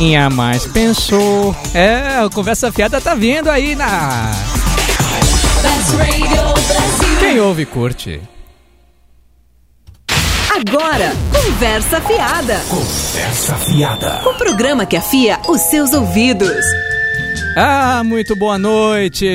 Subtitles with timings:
[0.00, 1.54] e a mais pensou.
[1.74, 4.30] É, a conversa fiada tá vindo aí na.
[7.18, 8.20] Quem ouve curte.
[10.50, 12.60] Agora, Conversa Fiada.
[12.68, 14.28] Conversa Fiada.
[14.28, 16.64] O programa que afia os seus ouvidos.
[17.56, 19.26] Ah, muito boa noite!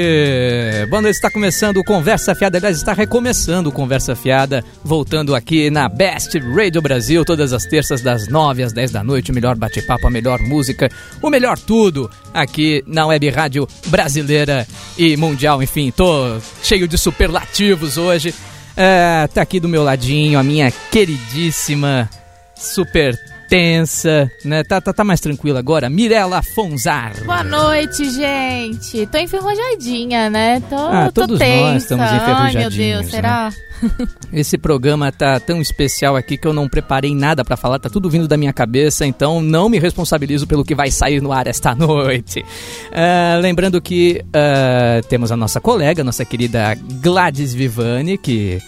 [0.90, 5.70] Boa noite, está começando o Conversa Fiada, aliás, está recomeçando o Conversa Fiada, voltando aqui
[5.70, 9.58] na Best Radio Brasil, todas as terças das 9 às 10 da noite, o melhor
[9.58, 10.90] bate-papo, a melhor música,
[11.22, 14.66] o melhor tudo aqui na Web Rádio Brasileira
[14.98, 18.34] e Mundial, enfim, tô cheio de superlativos hoje.
[18.76, 22.10] É, tá aqui do meu ladinho a minha queridíssima,
[22.56, 23.16] super
[23.54, 24.64] tensa, né?
[24.64, 25.88] Tá, tá, tá mais tranquila agora.
[25.88, 27.14] Mirella Fonzar.
[27.24, 29.06] Boa noite, gente.
[29.06, 30.60] Tô enferrujadinha, né?
[30.68, 31.62] Tô, ah, tô todos tensa.
[31.62, 32.56] nós estamos enferrujadinhos.
[32.56, 33.12] Ai, meu Deus, né?
[33.12, 33.54] será?
[34.34, 38.10] Esse programa tá tão especial aqui que eu não preparei nada para falar, tá tudo
[38.10, 41.76] vindo da minha cabeça, então não me responsabilizo pelo que vai sair no ar esta
[41.78, 42.40] noite.
[42.40, 48.60] Uh, lembrando que uh, temos a nossa colega, nossa querida Gladys Vivani, que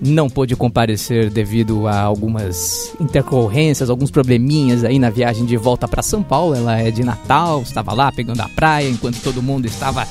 [0.00, 6.02] não pôde comparecer devido a algumas intercorrências, alguns probleminhas aí na viagem de volta para
[6.02, 6.54] São Paulo.
[6.54, 10.06] Ela é de Natal, estava lá pegando a praia, enquanto todo mundo estava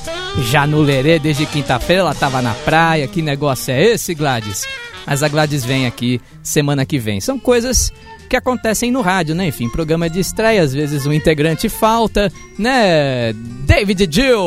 [0.50, 2.02] já no lerê desde quinta-feira.
[2.02, 3.08] Ela estava na praia.
[3.08, 4.66] Que negócio é esse, Gladys?
[5.06, 7.20] Mas a Gladys vem aqui semana que vem.
[7.20, 7.92] São coisas
[8.28, 9.46] que acontecem no rádio, né?
[9.48, 13.32] Enfim, programa de estreia, às vezes um integrante falta, né?
[13.66, 14.38] David Jill!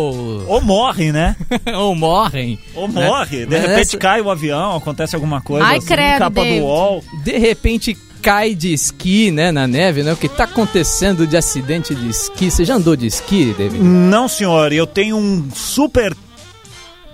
[0.48, 1.36] Ou morre, né?
[1.76, 2.58] Ou morrem.
[2.76, 3.46] Ou morre.
[3.46, 6.60] De Mas repente essa- cai o avião, acontece alguma coisa Ai, assim, credo, capa David.
[6.60, 7.04] do UOL.
[7.24, 10.14] De repente cai de esqui, né, na neve, né?
[10.14, 12.52] O que tá acontecendo de acidente de esqui?
[12.52, 13.82] Você já andou de esqui, David?
[13.84, 16.16] Não, senhor, eu tenho um super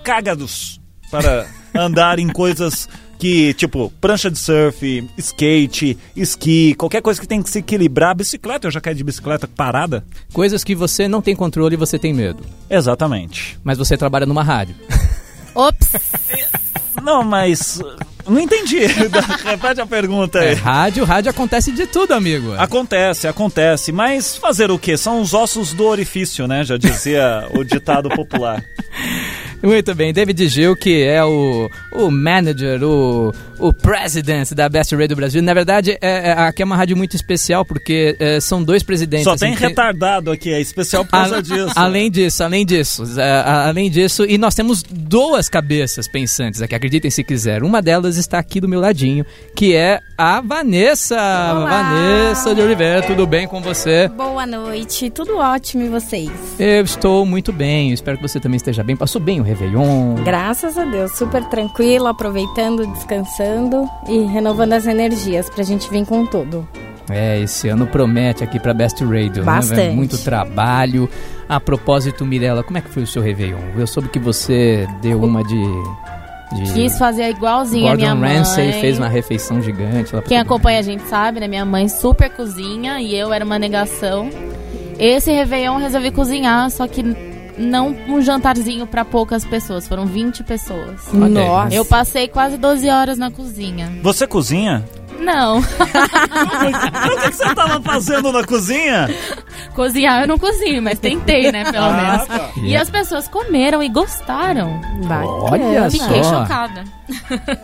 [0.02, 2.88] cágados para andar em coisas
[3.18, 8.14] que, tipo, prancha de surf, skate, esqui, qualquer coisa que tem que se equilibrar.
[8.14, 10.04] Bicicleta, eu já caí de bicicleta parada.
[10.32, 12.44] Coisas que você não tem controle e você tem medo.
[12.70, 13.58] Exatamente.
[13.64, 14.76] Mas você trabalha numa rádio.
[15.54, 15.88] Ops!
[17.02, 17.80] Não, mas...
[18.28, 18.80] Não entendi.
[19.44, 20.54] Repete a pergunta É, aí.
[20.54, 22.52] rádio, rádio acontece de tudo, amigo.
[22.58, 23.90] Acontece, acontece.
[23.92, 24.96] Mas fazer o quê?
[24.96, 26.62] São os ossos do orifício, né?
[26.64, 28.62] Já dizia o ditado popular.
[29.62, 35.16] Muito bem, David Gil, que é o, o manager, o, o president da Best Radio
[35.16, 35.42] Brasil.
[35.42, 39.24] Na verdade, é, é- aqui é uma rádio muito especial, porque é, são dois presidentes.
[39.24, 41.72] Só assim, tem retardado aqui, é especial por causa A- disso.
[41.74, 46.74] Além disso, além disso, é, a- além disso, e nós temos duas cabeças pensantes aqui,
[46.74, 47.62] acreditem se quiser.
[47.62, 49.24] Uma delas está aqui do meu ladinho,
[49.54, 51.16] que é a Vanessa.
[51.16, 54.08] Vanessa de Oliveira, tudo bem com você?
[54.08, 56.30] Boa noite, tudo ótimo e vocês?
[56.58, 58.96] Eu estou muito bem, espero que você também esteja bem.
[58.96, 60.14] Passou bem o Réveillon?
[60.24, 63.47] Graças a Deus, super tranquilo, aproveitando, descansando
[64.08, 66.66] e renovando as energias pra gente vir com tudo.
[67.10, 69.42] É, esse ano promete aqui pra Best Radio, né?
[69.44, 69.94] Bastante.
[69.94, 71.08] Muito trabalho.
[71.48, 73.58] A propósito, Mirella, como é que foi o seu Réveillon?
[73.76, 75.56] Eu soube que você deu uma de...
[76.74, 78.36] Quis fazer igualzinho a minha Gordon mãe.
[78.38, 80.16] Ramsay fez uma refeição gigante.
[80.16, 81.48] lá Quem acompanha a gente sabe, né?
[81.48, 84.30] Minha mãe super cozinha e eu era uma negação.
[84.98, 87.02] Esse Réveillon eu resolvi cozinhar, só que
[87.58, 91.12] não um jantarzinho pra poucas pessoas, foram 20 pessoas.
[91.12, 91.74] Nossa.
[91.74, 93.92] Eu passei quase 12 horas na cozinha.
[94.02, 94.84] Você cozinha?
[95.18, 99.08] Não, o que, que você tava fazendo na cozinha?
[99.74, 102.26] cozinhar eu não cozinho, mas tentei, né, pelo Ah, menos.
[102.28, 102.50] tá.
[102.62, 104.80] E as pessoas comeram e gostaram.
[105.50, 106.42] Olha Eu fiquei só.
[106.42, 106.84] chocada.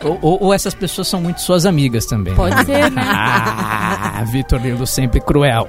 [0.03, 2.34] Ou, ou- ou essas pessoas são muito suas amigas também.
[2.34, 3.04] Pode ser, né?
[3.06, 5.69] Ah, Vitor Lindo sempre cruel.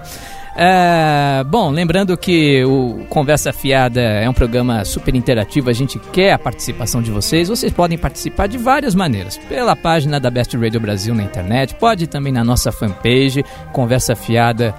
[0.57, 6.31] É, bom, lembrando que o Conversa Fiada é um programa super interativo, a gente quer
[6.31, 7.49] a participação de vocês.
[7.49, 9.37] Vocês podem participar de várias maneiras.
[9.49, 14.73] Pela página da Best Radio Brasil na internet, pode também na nossa fanpage, Conversa Fiada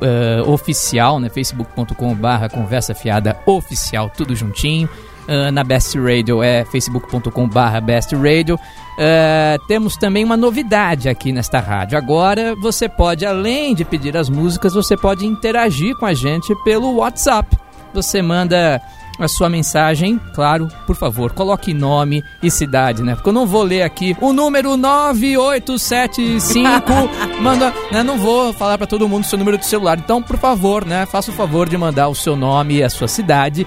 [0.00, 1.28] eh, oficial, né?
[1.28, 4.88] facebook.com barra Conversa Fiada oficial, tudo juntinho.
[5.28, 8.58] Ah, na Best Radio é facebook.com barra Best Radio.
[8.98, 11.98] Ah, temos também uma novidade aqui nesta rádio.
[11.98, 16.94] Agora você pode, além de pedir as músicas, você pode interagir com a gente pelo
[16.96, 17.56] WhatsApp.
[17.92, 18.80] Você manda
[19.18, 23.14] a sua mensagem, claro, por favor, coloque nome e cidade, né?
[23.14, 27.08] Porque eu não vou ler aqui o número 9875.
[27.40, 28.02] manda, né?
[28.02, 29.96] Não vou falar para todo mundo o seu número de celular.
[29.98, 31.06] Então, por favor, né?
[31.06, 33.64] Faça o favor de mandar o seu nome e a sua cidade.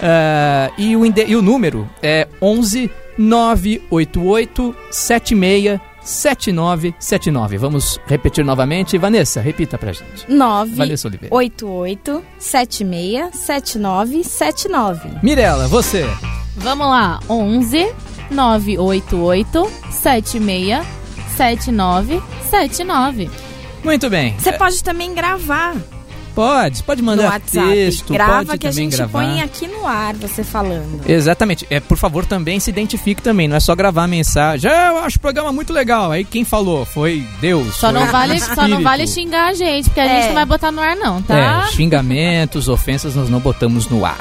[0.00, 7.58] Ah, e, o e o número é 11 988 76 7979.
[7.58, 8.96] Vamos repetir novamente.
[8.96, 10.24] Vanessa, repita pra gente.
[10.28, 11.34] 9 Vanessa Oliveira.
[11.34, 15.10] 88 76 79 79.
[15.22, 16.06] Mirela, você.
[16.56, 17.92] Vamos lá, 11
[18.30, 20.86] 988 76
[21.36, 23.30] 79 79.
[23.84, 24.34] Muito bem.
[24.38, 25.76] Você pode também gravar.
[26.36, 27.66] Pode, pode mandar WhatsApp.
[27.72, 29.12] texto, Grava pode que a também gente gravar.
[29.24, 31.00] põe aqui no ar, você falando.
[31.08, 31.66] Exatamente.
[31.70, 33.48] É, por favor, também se identifique também.
[33.48, 34.70] Não é só gravar a mensagem.
[34.70, 36.10] "Ah, eu acho o programa muito legal.
[36.12, 37.74] Aí quem falou foi Deus.
[37.76, 40.16] Só foi não, vale, só não vale xingar a gente, porque a É.
[40.16, 41.64] gente não vai botar no ar, não, tá?
[41.68, 44.18] É, xingamentos, ofensas nós não botamos no ar.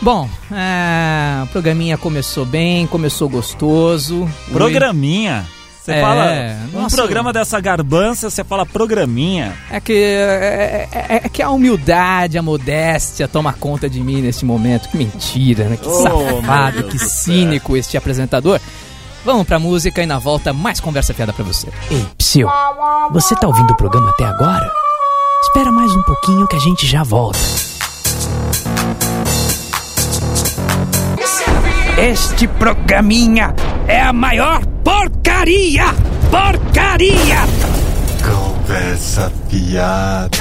[0.00, 4.22] Bom, é, o programinha começou bem, começou gostoso.
[4.48, 5.46] O- Programinha.
[5.84, 6.26] Você É, fala.
[6.72, 6.94] Um nossa.
[6.96, 9.52] programa dessa garbança, você fala programinha.
[9.68, 14.44] É que, é, é- é que a humildade, a modéstia toma conta de mim nesse
[14.44, 14.88] momento.
[14.88, 15.76] Que mentira, né?
[15.76, 16.02] Que Oh,
[16.40, 18.60] safado, que cínico este apresentador.
[19.24, 21.66] Vamos pra música e na volta mais conversa fiada pra você.
[21.90, 22.48] Ei, Psyu,
[23.12, 24.70] você tá ouvindo o programa até agora?
[25.44, 27.38] Espera mais um pouquinho que a gente já volta.
[31.98, 33.54] Este programinha
[33.86, 35.21] é a maior porcaria!
[35.42, 35.86] Porcaria!
[38.24, 40.38] Conversa fiada.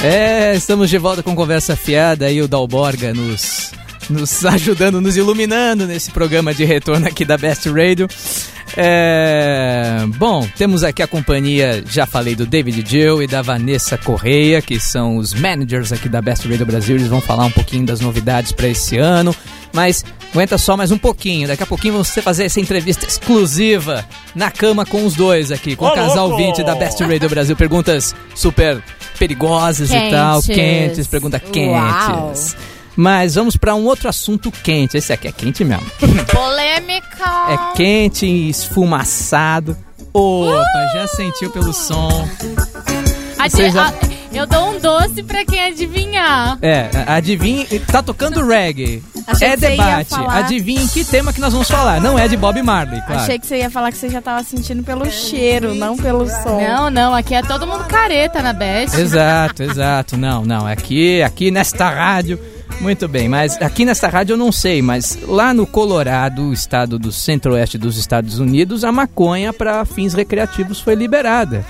[0.00, 3.72] É, estamos de volta com Conversa Fiada e o Dalborga nos,
[4.08, 8.06] nos ajudando, nos iluminando nesse programa de retorno aqui da Best Radio.
[8.76, 14.62] É, bom, temos aqui a companhia, já falei do David Jill e da Vanessa Correia,
[14.62, 16.94] que são os managers aqui da Best Radio Brasil.
[16.94, 19.34] Eles vão falar um pouquinho das novidades para esse ano.
[19.72, 21.48] Mas aguenta só mais um pouquinho.
[21.48, 24.04] Daqui a pouquinho vamos fazer essa entrevista exclusiva
[24.34, 26.44] na cama com os dois aqui, com Ô, o casal louco!
[26.44, 27.56] 20 da Best Radio Brasil.
[27.56, 28.82] Perguntas super
[29.18, 30.54] perigosas e tal, Quentes.
[30.56, 32.56] quentes, pergunta quentes.
[32.94, 34.98] Mas vamos para um outro assunto quente.
[34.98, 35.86] Esse aqui é quente mesmo.
[36.30, 37.24] Polêmica!
[37.72, 39.74] É quente e esfumaçado.
[40.12, 42.28] Opa, já sentiu pelo som.
[43.38, 43.94] Adi- Você já- a-
[44.32, 46.58] eu dou um doce pra quem adivinhar.
[46.60, 49.02] É, adivinhe, tá tocando reggae.
[49.26, 50.08] Achei é que você ia debate.
[50.10, 52.00] falar- Adivinhe que tema que nós vamos falar.
[52.00, 53.22] Não é de Bob Marley, claro.
[53.22, 56.60] Achei que você ia falar que você já tava sentindo pelo cheiro, não pelo som.
[56.60, 58.96] Não, não, aqui é todo mundo careta na Best.
[58.98, 60.16] Exato, exato.
[60.16, 60.66] Não, não.
[60.66, 62.38] Aqui, aqui nesta rádio.
[62.80, 67.12] Muito bem, mas aqui nesta rádio eu não sei, mas lá no Colorado, estado do
[67.12, 71.64] centro-oeste dos Estados Unidos, a maconha para fins recreativos foi liberada.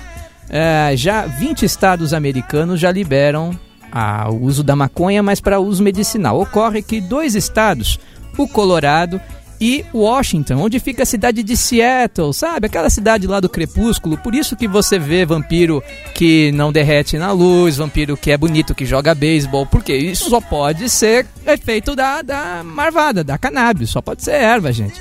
[0.49, 3.51] É, já 20 estados americanos já liberam
[3.93, 6.39] a- o uso da maconha, mas para uso medicinal.
[6.41, 7.99] Ocorre que dois estados,
[8.37, 9.21] o Colorado
[9.61, 12.65] e Washington, onde fica a cidade de Seattle, sabe?
[12.65, 14.17] Aquela cidade lá do crepúsculo.
[14.17, 15.81] Por isso que você vê vampiro
[16.15, 20.41] que não derrete na luz, vampiro que é bonito, que joga beisebol, porque isso só
[20.41, 24.99] pode ser efeito da, da marvada, da cannabis, só pode ser erva, gente.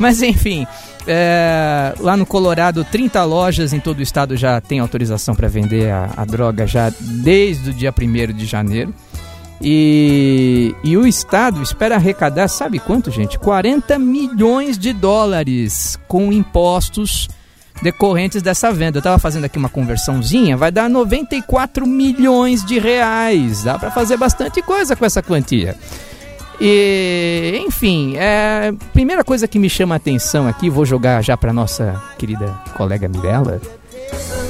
[0.00, 0.66] Mas enfim,
[1.06, 5.90] é, lá no Colorado, 30 lojas em todo o estado já tem autorização para vender
[5.90, 8.94] a, a droga já desde o dia 1 de janeiro.
[9.64, 13.38] E, e o Estado espera arrecadar, sabe quanto, gente?
[13.38, 17.28] 40 milhões de dólares com impostos
[17.80, 18.98] decorrentes dessa venda.
[18.98, 23.62] Eu estava fazendo aqui uma conversãozinha, vai dar 94 milhões de reais.
[23.62, 25.76] Dá para fazer bastante coisa com essa quantia.
[26.64, 31.52] E, enfim, é, primeira coisa que me chama a atenção aqui, vou jogar já para
[31.52, 33.60] nossa querida colega Mirella.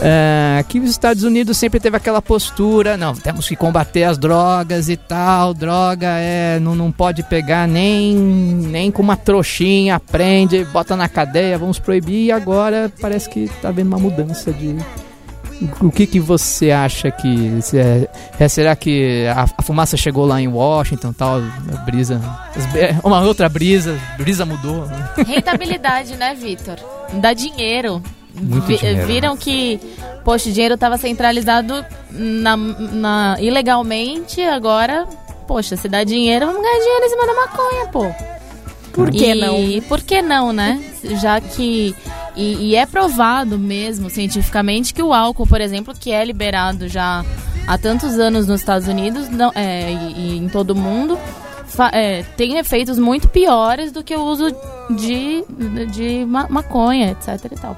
[0.02, 4.90] É, que os Estados Unidos sempre teve aquela postura, não, temos que combater as drogas
[4.90, 10.94] e tal, droga é, não, não pode pegar nem, nem com uma trouxinha, prende, bota
[10.94, 14.76] na cadeia, vamos proibir, e agora parece que tá havendo uma mudança de...
[15.80, 17.60] O que, que você acha que...
[17.62, 22.20] se é- é, será que a, a fumaça chegou lá em Washington tal, a brisa...
[23.04, 25.08] Uma outra brisa, brisa mudou, né?
[25.26, 26.76] Rentabilidade, né, Vitor?
[27.14, 28.02] Dá dinheiro.
[28.34, 29.06] Muito Vi- dinheiro.
[29.06, 29.78] Viram que,
[30.24, 35.06] poxa, o dinheiro estava centralizado na, na- ilegalmente, agora,
[35.46, 38.06] poxa, se dá dinheiro, vamos ganhar dinheiro em cima da maconha, pô.
[38.92, 39.82] Por que e, não?
[39.88, 40.82] Por que não, né?
[41.20, 41.94] Já que.
[42.36, 47.24] E, e é provado mesmo, cientificamente, que o álcool, por exemplo, que é liberado já
[47.66, 51.18] há tantos anos nos Estados Unidos não, é, e, e em todo o mundo,
[51.66, 54.46] fa- é, tem efeitos muito piores do que o uso
[54.90, 55.44] de,
[55.92, 57.76] de ma- maconha, etc e tal.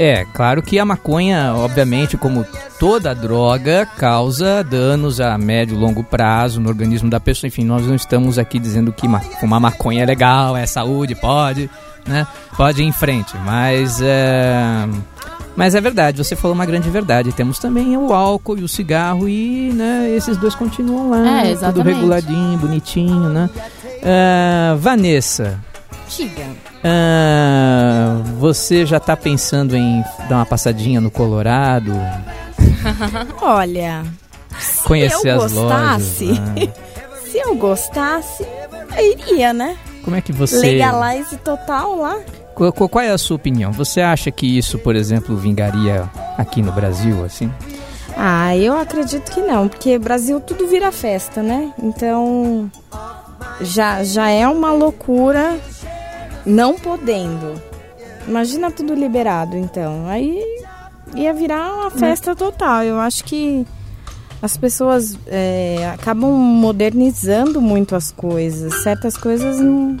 [0.00, 2.46] É, claro que a maconha, obviamente, como
[2.78, 7.48] toda droga, causa danos a médio e longo prazo no organismo da pessoa.
[7.48, 11.68] Enfim, nós não estamos aqui dizendo que ma- fumar maconha é legal, é saúde, pode,
[12.08, 12.26] né?
[12.56, 14.86] Pode ir em frente, mas é...
[15.54, 17.32] Mas é verdade, você falou uma grande verdade.
[17.32, 21.50] Temos também o álcool e o cigarro e, né, esses dois continuam lá, É, tudo
[21.50, 21.94] exatamente.
[21.96, 23.50] reguladinho, bonitinho, né?
[24.04, 25.58] Ah, Vanessa,
[26.16, 26.44] Diga.
[26.84, 31.92] ah, você já tá pensando em dar uma passadinha no Colorado?
[33.42, 34.04] Olha,
[34.84, 36.38] Conhecer eu as gostasse, lojas?
[36.38, 36.72] né?
[37.30, 38.46] se eu gostasse,
[38.96, 39.76] eu iria, né?
[40.08, 40.58] Como é que você...
[40.58, 42.18] Legalize total lá.
[42.54, 43.70] Qual, qual- é a sua opinião?
[43.72, 47.52] Você acha que isso, por exemplo, vingaria aqui no Brasil, assim?
[48.16, 51.74] Ah, eu acredito que não, porque Brasil tudo vira festa, né?
[51.78, 52.70] Então
[53.60, 55.60] já, já é uma loucura
[56.46, 57.60] não podendo.
[58.26, 60.06] Imagina tudo liberado, então.
[60.08, 60.42] Aí
[61.14, 62.82] ia virar uma festa total.
[62.82, 63.66] Eu acho que
[64.40, 68.82] as pessoas é, acabam modernizando muito as coisas.
[68.82, 69.96] Certas coisas não.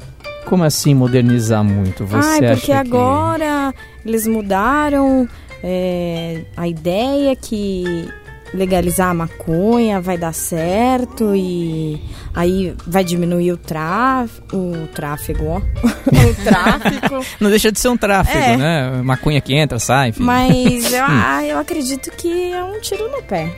[0.46, 2.06] Como assim modernizar muito?
[2.06, 2.72] Você Ai, acha porque que...
[2.72, 5.28] agora eles mudaram
[5.62, 8.08] é, a ideia que
[8.54, 12.00] legalizar a maconha vai dar certo e
[12.34, 15.56] aí vai diminuir o, tráf o tráfego, ó.
[15.60, 17.24] o tráfico.
[17.40, 18.56] Não deixa de ser um tráfego, É.
[18.56, 19.02] né?
[19.02, 20.22] Maconha que entra, sai, enfim.
[20.22, 23.54] Mas eu, ah, eu acredito que é um tiro no pé.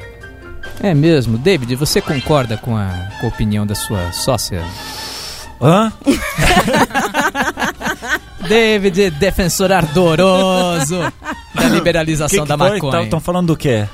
[0.83, 1.37] É mesmo.
[1.37, 2.89] David, você concorda com a,
[3.21, 4.65] com a opinião da sua sócia?
[5.61, 5.93] Hã?
[8.49, 10.99] David, defensor ardoroso
[11.55, 13.03] da liberalização da maconha.
[13.03, 13.87] Estão falando do quê?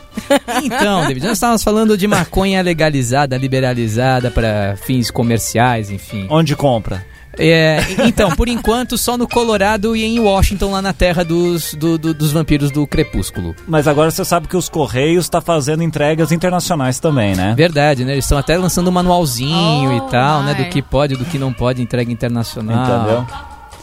[0.62, 6.28] Então, David, nós estávamos falando de maconha legalizada, liberalizada para fins comerciais, enfim.
[6.30, 7.04] Onde compra?
[7.38, 11.98] É, então, por enquanto, só no Colorado e em Washington, lá na terra dos, do-
[11.98, 13.54] do- dos vampiros do crepúsculo.
[13.68, 17.54] Mas agora você sabe que os Correios tá fazendo entregas internacionais também, né?
[17.56, 18.12] Verdade, né?
[18.12, 20.54] Eles estão até lançando um manualzinho Oh, e tal, né?
[20.54, 20.64] my.
[20.64, 22.84] Do que pode, do que não pode, entrega internacional.
[23.00, 23.26] Entendeu?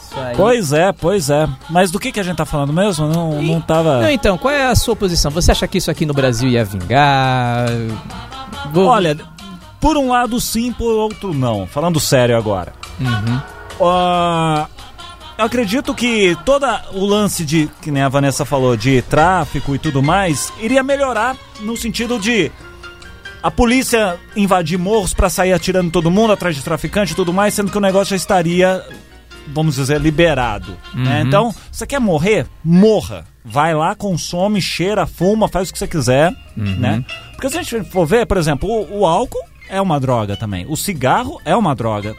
[0.02, 0.36] Isso aí.
[0.36, 1.48] Pois é, pois é.
[1.70, 3.06] Mas do que, que a gente tá falando mesmo?
[3.06, 4.00] Não, não tava.
[4.02, 5.30] Não, então, qual é a sua posição?
[5.30, 7.66] Você acha que isso aqui no Brasil ia vingar?
[8.72, 9.16] Vou- Olha,
[9.80, 11.66] por um lado sim, por outro não.
[11.66, 12.72] Falando sério agora.
[13.00, 13.40] Uhum.
[13.80, 14.66] Ah,
[15.36, 19.78] eu acredito que todo o lance de, que nem a Vanessa falou, de tráfico e
[19.78, 22.50] tudo mais, iria melhorar no sentido de
[23.42, 27.52] a polícia invadir morros pra sair atirando todo mundo atrás de traficante e tudo mais,
[27.54, 28.82] sendo que o negócio já estaria,
[29.48, 30.76] vamos dizer, liberado.
[30.94, 31.20] né?
[31.20, 31.26] Uhum.
[31.28, 32.46] Então, você quer morrer?
[32.64, 33.26] Morra.
[33.44, 36.76] Vai lá, consome, cheira, fuma, faz o que você quiser, Uhum.
[36.76, 37.04] né?
[37.32, 40.64] Porque se a gente for ver, por exemplo, o, o álcool é uma droga também.
[40.66, 42.16] O cigarro é uma droga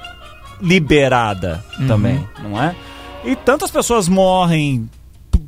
[0.62, 2.76] liberada também, não é?
[3.24, 4.90] E tantas pessoas morrem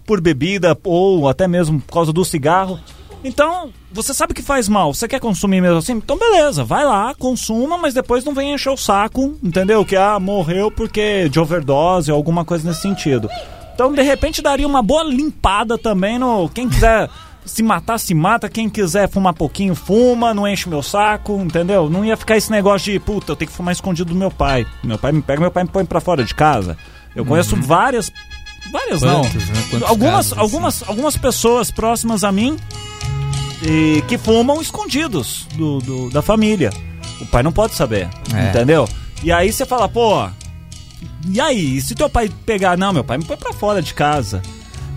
[0.06, 2.80] por bebida ou até mesmo por causa do cigarro.
[3.24, 5.94] Então, você sabe que faz mal, você quer consumir mesmo assim?
[5.94, 9.84] Então, beleza, vai lá, consuma, mas depois não vem encher o saco, entendeu?
[9.84, 13.30] Que ah, morreu porque de overdose ou alguma coisa nesse sentido.
[13.74, 16.50] Então, de repente, daria uma boa limpada também no.
[16.50, 17.10] Quem quiser
[17.48, 18.48] se matar, se mata.
[18.50, 21.90] Quem quiser fumar pouquinho, fuma, não enche meu saco, entendeu?
[21.90, 24.66] Não ia ficar esse negócio de, puta, eu tenho que fumar escondido do meu pai.
[24.84, 26.78] Meu pai me pega, meu pai me põe pra fora de casa.
[27.16, 28.12] Eu conheço várias.
[28.72, 29.80] Várias Quantos, não.
[29.80, 29.86] né?
[29.88, 30.42] Algumas, casos, assim?
[30.42, 32.58] algumas, algumas pessoas próximas a mim
[33.64, 36.72] e que fumam escondidos do, do- da família.
[37.22, 38.50] O pai não pode saber, É.
[38.50, 38.88] entendeu?
[39.24, 40.28] E aí você fala, pô,
[41.32, 41.78] e aí?
[41.78, 42.78] E se teu pai pegar?
[42.78, 44.42] Não, meu pai me põe pra fora de casa.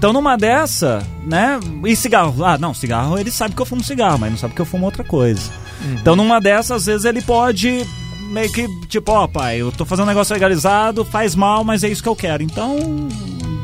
[0.00, 1.60] Então numa dessa, né?
[1.84, 2.42] E cigarro?
[2.42, 4.86] Ah, não, cigarro ele sabe que eu fumo cigarro, mas não sabe que eu fumo
[4.86, 5.50] outra coisa.
[5.92, 7.86] Então numa dessas, às vezes ele pode
[8.30, 11.88] meio que, tipo, ó, pai, eu tô fazendo um negócio legalizado, faz mal, mas é
[11.90, 12.42] isso que eu quero.
[12.42, 13.08] Então,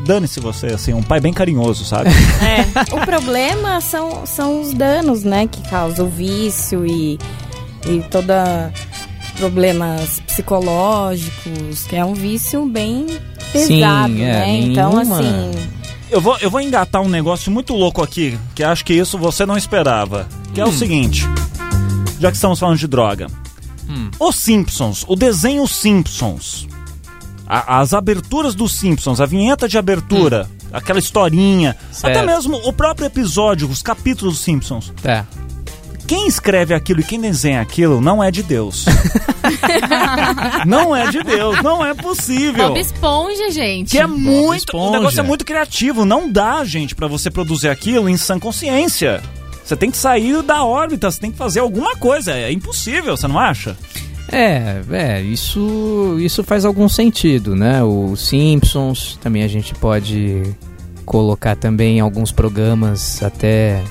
[0.04, 2.10] dane-se você, assim, um pai bem carinhoso, sabe?
[2.92, 7.18] O problema são, são os danos, né, que causa o vício e,
[7.88, 8.70] e toda
[9.38, 13.06] problemas psicológicos, que é um vício bem
[13.52, 14.56] pesado, Sim, é, né?
[14.58, 15.50] Então, nenhuma- assim,
[16.10, 19.44] Eu vou, eu vou engatar um negócio muito louco aqui, que acho que isso você
[19.44, 20.28] não esperava.
[20.54, 21.24] Que é o seguinte,
[22.20, 23.26] já que estamos falando de droga.
[24.18, 26.66] Os Simpsons, o desenho Simpsons,
[27.46, 32.16] a- as aberturas dos Simpsons, a vinheta de abertura, aquela historinha, Certo.
[32.16, 34.92] até mesmo o próprio episódio, os capítulos dos Simpsons.
[35.02, 35.26] Tá.
[36.06, 38.84] Quem escreve aquilo e quem desenha aquilo não é de Deus.
[40.64, 42.68] não é de Deus, não é possível.
[42.68, 43.90] Bob Esponja, gente.
[43.90, 44.58] Que é muito.
[44.58, 44.88] Esponja.
[44.88, 46.04] O negócio é muito criativo.
[46.04, 49.20] Não dá, gente, pra você produzir aquilo em sã consciência.
[49.64, 52.32] Você tem que sair da órbita, você tem que fazer alguma coisa.
[52.32, 53.76] É impossível, você não acha?
[54.30, 57.82] É, é, isso, isso faz algum sentido, né?
[57.82, 60.42] O Simpsons, também a gente pode
[61.04, 63.82] colocar também alguns programas até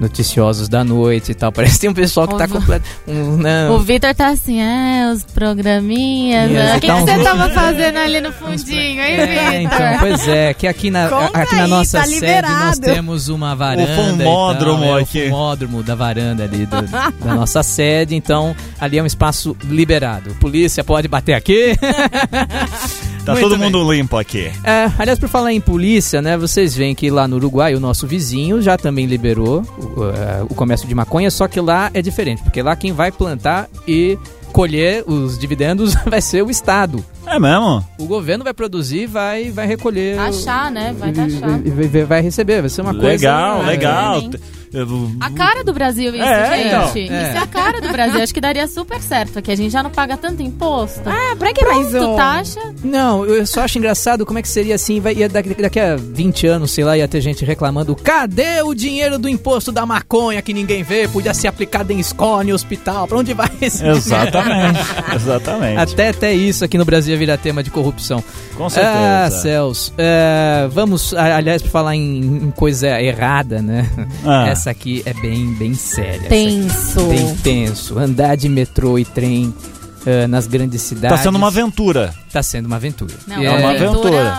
[0.00, 1.52] noticiosos da noite e tal.
[1.52, 2.84] Parece que tem um pessoal que tá Ouve- completo.
[3.06, 6.50] Um, não, O Vitor tá assim, é, os programinhas.
[6.50, 6.76] Yes, né?
[6.76, 9.54] O que, tá que você tava fazendo ali no fundinho, hein, É, Vitor?
[9.60, 12.64] então, pois é, que aqui na, Conta aqui na aí, nossa tá sede liberado.
[12.66, 13.90] nós temos uma varanda.
[13.92, 15.20] e fumódromo tal, é, aqui.
[15.22, 16.82] O fumódromo da varanda ali do-
[17.24, 20.34] da nossa sede, então ali é um espaço liberado.
[20.40, 21.76] Polícia pode bater aqui.
[23.24, 23.70] Tá Muito todo bem.
[23.70, 24.50] mundo limpo aqui.
[24.64, 26.36] É, aliás, por falar em polícia, né?
[26.36, 30.54] Vocês veem que lá no Uruguai, o nosso vizinho já também liberou o, eh, o
[30.54, 34.18] comércio de maconha, só que lá é diferente, porque lá quem vai plantar e
[34.52, 37.04] colher os dividendos vai ser o Estado.
[37.26, 37.84] É mesmo?
[37.98, 40.16] O governo vai produzir, vai, vai recolher.
[40.16, 40.94] Taxar, né?
[40.98, 41.60] Vai e- taxar.
[41.64, 43.06] e- e- e- vai receber, vai ser uma coisa.
[43.08, 44.18] legal, é, legal.
[44.20, 44.30] hein?
[44.74, 46.86] Eu- A cara do Brasil isso, É, então.
[46.94, 47.12] gente.
[47.12, 47.28] É.
[47.28, 48.22] Isso é a cara do Brasil.
[48.22, 51.02] Acho que daria super certo, porque a gente já não paga tanto imposto.
[51.04, 52.16] Ah, pra que mais Tu um?
[52.16, 55.78] taxa, Não, eu só acho engraçado como é que seria assim, vai, ia, daqui, daqui
[55.78, 59.84] a 20 anos, sei lá, ia ter gente reclamando, cadê o dinheiro do imposto da
[59.84, 63.76] maconha que ninguém vê, podia ser aplicado em escola, em hospital, pra onde vai esse
[63.76, 63.98] dinheiro?
[63.98, 64.80] Exatamente,
[65.14, 65.78] exatamente.
[65.80, 68.22] Até, até isso aqui no Brasil ia virar tema de corrupção.
[68.56, 69.42] Com Ah, certeza.
[69.42, 69.92] céus.
[69.96, 73.88] É, vamos, aliás, pra falar em, em coisa errada, né?
[74.24, 74.48] Ah.
[74.48, 76.28] Essa aqui é bem, bem séria.
[76.28, 77.04] tenso.
[77.06, 77.98] Bem tenso.
[77.98, 79.54] Andar de metrô e trem
[80.06, 81.16] ah, nas grandes cidades.
[81.18, 82.14] Tá sendo uma aventura.
[82.32, 83.14] Tá sendo uma aventura.
[83.26, 84.32] Não, E É uma aventura.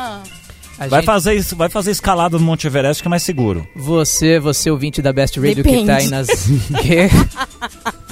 [0.79, 3.65] a Vai gente- fazer, isso- vai fazer escalada no Monte Everest que é mais seguro.
[3.75, 5.85] Você, você ouvinte da Best Radio que Depende.
[5.87, 6.27] tá aí nas.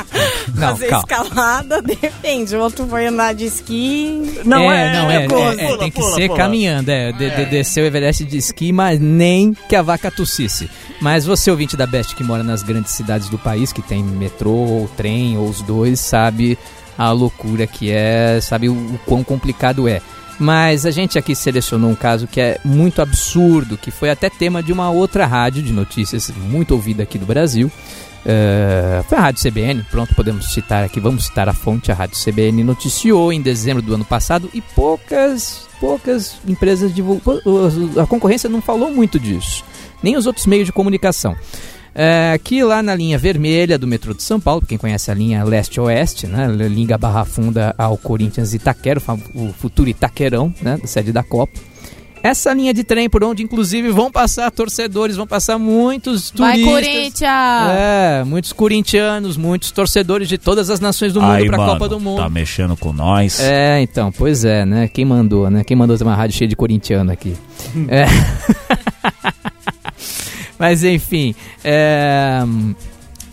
[0.56, 1.04] Não, Fazer calma.
[1.08, 2.56] escalada, depende.
[2.56, 4.34] O outro foi andar de esqui.
[4.40, 5.26] é, não, é, é,
[5.72, 6.38] é, tem que Pula, ser pula.
[6.38, 10.70] caminhando, é, de, de- descer o Everest de esqui, mas nem que a vaca tossisse.
[11.02, 14.52] Mas você, ouvinte da Best, que mora nas grandes cidades do país, que tem metrô
[14.52, 16.58] ou trem, ou os dois, sabe
[16.98, 20.02] a loucura que é, sabe o, o quão complicado é.
[20.40, 24.64] Mas a gente aqui selecionou um caso que é muito absurdo, que foi até tema
[24.64, 27.72] de uma outra rádio de notícias muito ouvida aqui do Brasil.
[28.26, 32.18] É, foi a Rádio CBN, pronto, podemos citar aqui, vamos citar a fonte, a Rádio
[32.24, 36.92] CBN noticiou em dezembro do ano passado e poucas, poucas empresas
[38.02, 39.64] a concorrência não falou muito disso,
[40.04, 41.36] nem os outros meios de comunicação.
[41.94, 45.44] É, aqui lá na linha vermelha do metrô de São Paulo, quem conhece a linha
[45.44, 49.02] leste-oeste, né, liga Barra Funda ao Corinthians Itaquera,
[49.34, 51.71] o futuro Itaquerão, né, sede da Copa.
[52.24, 56.86] Essa linha de trem por onde, inclusive, vão passar torcedores, vão passar muitos Vai, turistas.
[56.86, 57.72] Corinthians!
[57.72, 62.00] É, muitos corintianos, muitos torcedores de todas as nações do mundo pra mano, Copa do
[62.00, 62.22] Mundo.
[62.22, 63.40] tá mexendo com nós.
[63.40, 64.88] É, então, pois é, né?
[64.88, 65.64] Quem mandou, né?
[65.64, 67.36] Quem mandou ter uma rádio cheia de corintiano aqui?
[67.88, 68.06] É.
[70.60, 72.42] Mas enfim, é,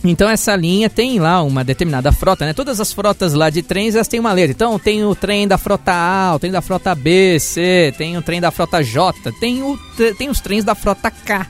[0.03, 2.53] Então essa linha tem lá uma determinada frota, né?
[2.53, 4.51] Todas as frotas lá de trens, elas têm uma letra.
[4.51, 8.21] Então tem o trem da frota A, o trem da frota B, C, tem o
[8.21, 9.77] trem da frota J, tem, o,
[10.17, 11.45] tem os trens da frota K.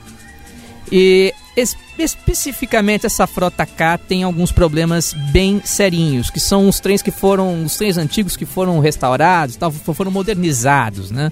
[0.90, 7.02] E es- especificamente essa frota K tem alguns problemas bem serinhos, que são os trens
[7.02, 11.30] que foram, os trens antigos que foram restaurados, tal, foram modernizados, né?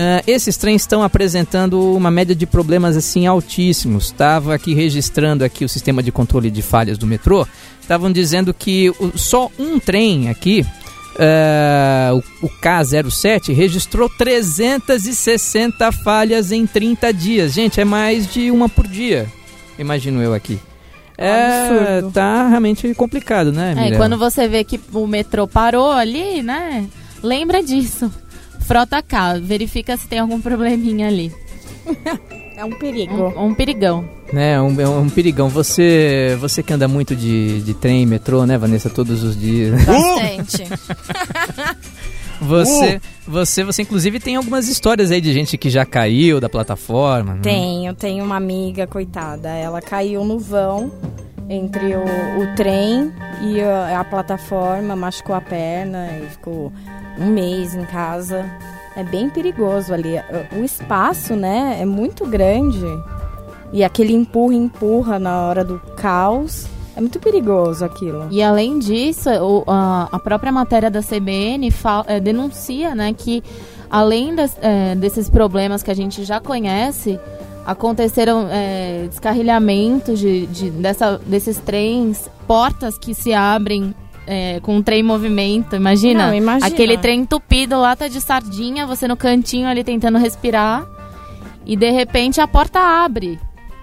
[0.00, 4.04] Ah, esses trens estão apresentando uma média de problemas assim altíssimos.
[4.06, 7.44] Estava aqui registrando aqui o sistema de controle de falhas do metrô.
[7.80, 10.64] Estavam dizendo que o- só um trem aqui,
[11.18, 17.52] ah, o, o K07, registrou 360 falhas em 30 dias.
[17.52, 19.26] Gente, é mais de uma por dia,
[19.78, 20.58] imagino eu aqui.
[21.20, 22.12] É, Absurdo.
[22.12, 26.86] tá realmente complicado, né, É, e quando você vê que o metrô parou ali, né?
[27.20, 28.08] Lembra disso.
[28.68, 31.32] Frota K, verifica se tem algum probleminha ali.
[32.54, 33.14] É um perigo.
[33.14, 34.04] Um, um perigão.
[34.30, 35.48] né, É um, é um perigão.
[35.48, 39.82] Você, você que anda muito de, de trem, metrô, né, Vanessa, todos os dias.
[39.84, 40.64] Bastante.
[42.40, 47.34] Você, você, você inclusive tem algumas histórias aí de gente que já caiu da plataforma.
[47.34, 47.40] né?
[47.42, 49.48] Tenho, tenho uma amiga, coitada.
[49.48, 50.92] Ela caiu no vão
[51.48, 52.02] entre o,
[52.42, 56.72] o trem e a, a plataforma, machucou a perna e ficou
[57.18, 58.44] um mês em casa.
[58.96, 60.14] É bem perigoso ali.
[60.58, 62.84] O espaço, né, é muito grande.
[63.72, 66.66] E aquele empurra empurra na hora do caos.
[66.96, 68.26] É muito perigoso aquilo.
[68.30, 73.40] E além disso, o- a, a própria matéria da CBN fa- eh, denuncia né, que,
[73.88, 77.20] além das- eh, desses problemas que a gente já conhece,
[77.72, 83.94] aconteceram eh, descarrilhamentos de, de- dessa- desses trens, portas que se abrem
[84.26, 85.76] eh, com o trem em movimento.
[85.76, 86.66] Imagina, Não, imagina.
[86.66, 90.86] aquele trem entupido, lata de sardinha, você no cantinho ali tentando respirar.
[91.66, 93.38] E de repente a porta abre.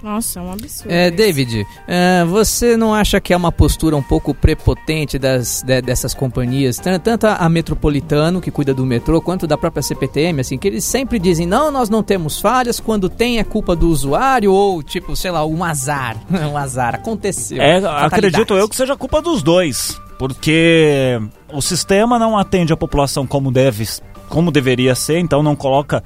[0.06, 0.92] Nossa, é um absurdo.
[0.94, 1.10] É.
[1.10, 6.14] David, é, você não acha que é uma postura um pouco prepotente das, de- dessas
[6.14, 10.60] companhias, tan- tanto a, a Metropolitano, que cuida do metrô, quanto da própria CPTM, assim,
[10.60, 14.54] que eles sempre dizem, não, nós não temos falhas, quando tem é culpa do usuário,
[14.54, 17.60] ou tipo, sei lá, um azar, um azar, aconteceu.
[17.60, 21.20] É, acredito eu que seja culpa dos dois, porque
[21.52, 23.88] o sistema não atende a população como deve,
[24.30, 26.04] como deveria ser, então não coloca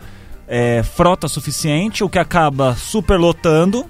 [0.49, 3.85] é, frota suficiente, o que acaba superlotando.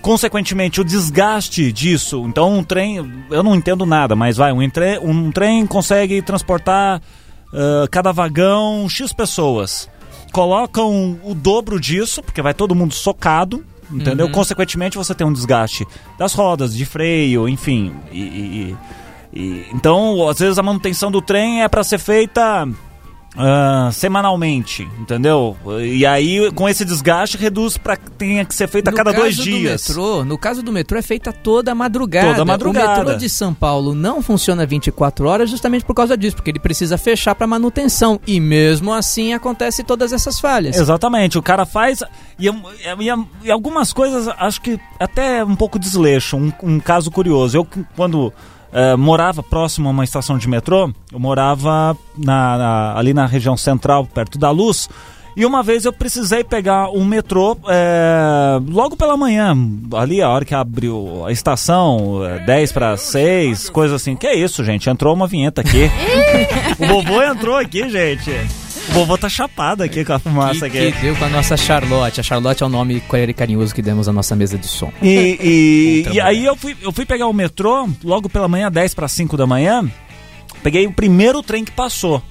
[0.00, 2.24] Consequentemente, o desgaste disso.
[2.28, 2.98] Então, um trem,
[3.30, 7.02] eu não entendo nada, mas vai, um, entre, um trem consegue transportar
[7.52, 9.88] ah, cada vagão X pessoas.
[10.30, 14.26] Colocam o dobro disso, porque vai todo mundo socado, entendeu?
[14.26, 14.32] Uhum.
[14.32, 15.84] Consequentemente, você tem um desgaste
[16.16, 17.92] das rodas, de freio, enfim.
[18.12, 18.76] E- e
[19.30, 22.66] E, então, às vezes a manutenção do trem é para ser feita
[23.38, 25.56] ah, semanalmente, entendeu?
[25.80, 29.36] E aí, com esse desgaste, reduz para que tenha que ser feita a cada dois
[29.36, 29.88] caso do dias.
[29.88, 32.28] metrô, no caso do metrô é feita toda a madrugada.
[32.30, 32.86] Toda a madrugada.
[32.94, 36.58] O metrô de São Paulo não funciona 24 horas justamente por causa disso, porque ele
[36.58, 40.76] precisa fechar para manutenção e mesmo assim acontece todas essas falhas.
[40.76, 42.02] Exatamente, o cara faz.
[42.38, 46.36] E, e- e algumas coisas, acho que até um pouco desleixo.
[46.36, 47.56] Um, um caso curioso.
[47.56, 48.32] Eu, quando
[48.72, 53.56] eh, morava próximo a uma estação de metrô, eu morava na- na- ali na região
[53.56, 54.88] central, perto da luz.
[55.36, 59.56] E uma vez eu precisei pegar um metrô eh, logo pela manhã,
[59.96, 64.16] ali a hora que abriu a estação, eh, 10 para 6, coisa assim.
[64.16, 64.90] Que é isso, gente?
[64.90, 65.88] Entrou uma vinheta aqui.
[66.80, 68.32] o vovô entrou aqui, gente.
[68.88, 70.92] O vovô tá chapado aqui com a fumaça que, aqui.
[70.92, 72.20] que deu com a nossa Charlotte.
[72.20, 73.02] A Charlotte é o nome
[73.36, 74.90] carinhoso que demos à nossa mesa de som.
[75.02, 78.94] E, e- e aí eu fui, eu fui pegar o metrô logo pela manhã, 10
[78.94, 79.88] para 5 da manhã.
[80.62, 82.22] Peguei o primeiro trem que passou,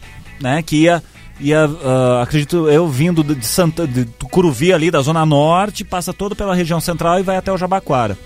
[0.41, 0.61] né?
[0.61, 1.01] Que ia,
[1.39, 6.35] ia ah, acredito eu, vindo de, Santa, de Tucuruvi ali, da Zona Norte, passa todo
[6.35, 8.17] pela região central e vai até o Jabaquara.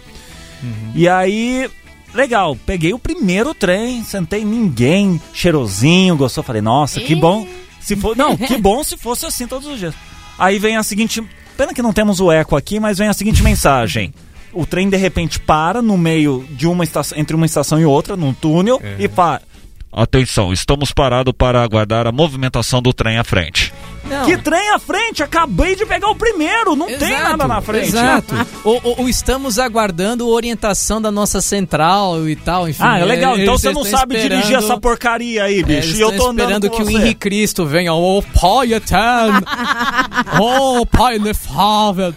[0.96, 1.70] E aí,
[2.14, 6.44] legal, peguei o primeiro trem, sentei ninguém, cheirosinho, gostou.
[6.44, 7.16] Falei, nossa, que Ih.
[7.16, 7.46] bom.
[7.82, 9.94] Se for, não, que bom se fosse assim todos os dias.
[10.38, 11.24] Aí vem a seguinte,
[11.58, 14.14] pena que não temos o eco aqui, mas vem a seguinte mensagem.
[14.54, 18.18] O trem de repente para no meio de uma estação, entre uma estação e outra,
[18.18, 19.42] num túnel, e para.
[19.92, 23.74] Atenção, estamos parados para aguardar a movimentação do trem à frente.
[24.04, 24.26] Não.
[24.26, 25.22] Que trem à frente?
[25.24, 27.88] Acabei de pegar o primeiro, não tem Exato, nada na frente.
[27.88, 28.34] Exato.
[28.64, 32.82] ou, estamos aguardando orientação da nossa central e tal, enfim.
[32.84, 33.34] Ah, é legal.
[33.38, 35.88] Então Eles você não sabe dirigir esperando- essa porcaria aí, É, bicho.
[35.90, 36.90] eles e eu tô esperando que o.
[36.90, 37.94] Henrique Cristo venha.
[37.94, 39.42] Oh, Pai eterno!
[40.40, 42.14] oh, Pai inefável!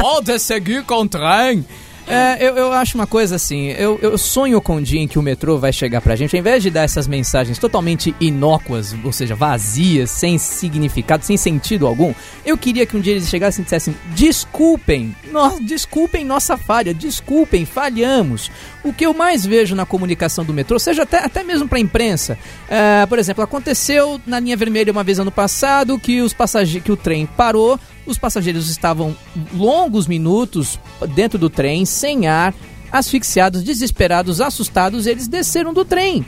[0.00, 1.64] Pode seguir com o trem!
[2.06, 5.18] É, eu, eu acho uma coisa assim, eu, eu sonho com um dia em que
[5.18, 9.12] o metrô vai chegar pra gente, ao invés de dar essas mensagens totalmente inócuas, ou
[9.12, 12.12] seja, vazias, sem significado, sem sentido algum,
[12.44, 17.64] eu queria que um dia eles chegassem e dissessem: desculpem, nós, desculpem nossa falha, desculpem,
[17.64, 18.50] falhamos.
[18.82, 22.36] O que eu mais vejo na comunicação do metrô, seja até, até mesmo pra imprensa,
[22.68, 26.90] é, por exemplo, aconteceu na linha vermelha uma vez ano passado que os passageiros, que
[26.90, 29.16] o trem parou, os passageiros estavam
[29.54, 30.78] longos minutos
[31.14, 32.54] dentro do trem, sem ar,
[32.90, 36.24] asfixiados, desesperados, assustados, eles desceram do trem.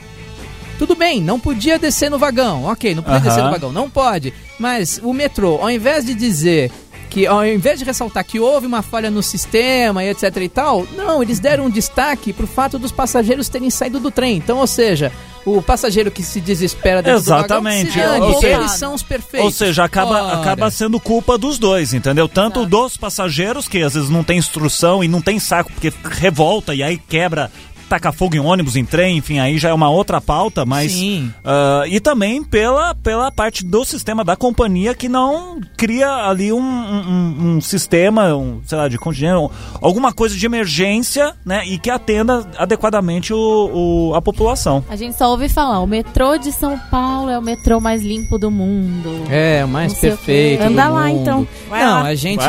[0.77, 2.65] Tudo bem, não podia descer no vagão.
[2.65, 3.27] Ok, não podia Aham.
[3.27, 4.33] descer no vagão, não pode.
[4.59, 6.71] Mas o metrô, ao invés de dizer
[7.09, 10.85] que, ao invés de ressaltar que houve uma falha no sistema e etc e tal,
[10.97, 14.35] não, eles deram um destaque pro fato dos passageiros terem saído do trem.
[14.35, 15.13] Então, ou seja,
[15.45, 17.91] o passageiro que se desespera dentro Exatamente.
[17.91, 19.45] do vagão, se dane, eles são os perfeitos.
[19.45, 20.41] Ou seja, acaba, Ora.
[20.41, 22.27] acaba sendo culpa dos dois, entendeu?
[22.27, 26.73] Tanto dos passageiros, que às vezes não tem instrução e não tem saco, porque revolta
[26.73, 27.51] e aí quebra,
[27.89, 30.91] taca fogo em ônibus, em trem, enfim, aí já é uma outra pauta, mas.
[30.91, 31.31] Sim.
[31.43, 36.59] ah, e também pela, pela parte do sistema da companhia que não cria ali um,
[36.61, 39.49] um, um sistema, um, sei lá, de contingênio,
[39.81, 41.63] alguma coisa de emergência, né?
[41.65, 44.83] E que atenda adequadamente o, o- a população.
[44.89, 48.37] A gente só ouve falar, o metrô de São Paulo é o metrô mais limpo
[48.37, 49.09] do mundo.
[49.29, 50.63] É, o mais perfeito.
[50.63, 51.21] Anda lá, mundo.
[51.21, 51.47] então.
[51.69, 52.07] Vai não, lá.
[52.07, 52.43] a gente.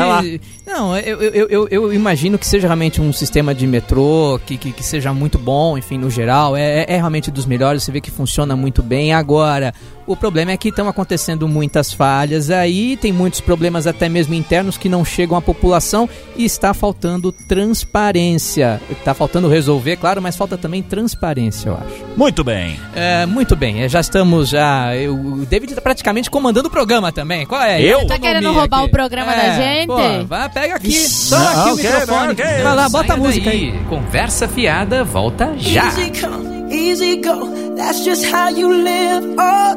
[0.67, 4.73] Não, eu, eu, eu, eu imagino que seja realmente um sistema de metrô que, que,
[4.73, 6.57] que seja muito bom, enfim, no geral.
[6.57, 9.13] É, é realmente dos melhores, você vê que funciona muito bem.
[9.13, 9.73] Agora,
[10.07, 14.77] o problema é que estão acontecendo muitas falhas aí, tem muitos problemas até mesmo internos
[14.77, 18.81] que não chegam à população e está faltando transparência.
[18.89, 22.05] Está faltando resolver, claro, mas falta também transparência, eu acho.
[22.15, 22.79] Muito bem.
[22.95, 24.95] É, muito bem, é, já estamos já.
[24.95, 27.45] eu- o David está praticamente comandando o programa também.
[27.45, 27.81] Qual é?
[27.81, 28.01] Eu?
[28.01, 28.87] a Tá querendo roubar aqui?
[28.87, 29.87] o programa da gente?
[29.87, 31.05] Pô, vai, pega aqui.
[31.31, 32.31] Não, aqui o ok, microfone.
[32.31, 32.45] ok.
[32.45, 33.71] Vai lá, bota a Saia música daí.
[33.71, 33.79] aí.
[33.89, 35.85] Conversa fiada volta já.
[35.85, 37.66] Easy come, easy go.
[37.77, 39.35] That's just how you live.
[39.37, 39.75] Oh,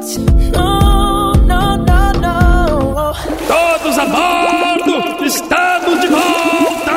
[0.51, 3.13] no, no, no, no.
[3.47, 5.23] Todos a bordo!
[5.23, 6.91] Estamos de volta!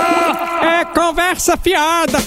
[0.62, 2.19] É conversa fiada.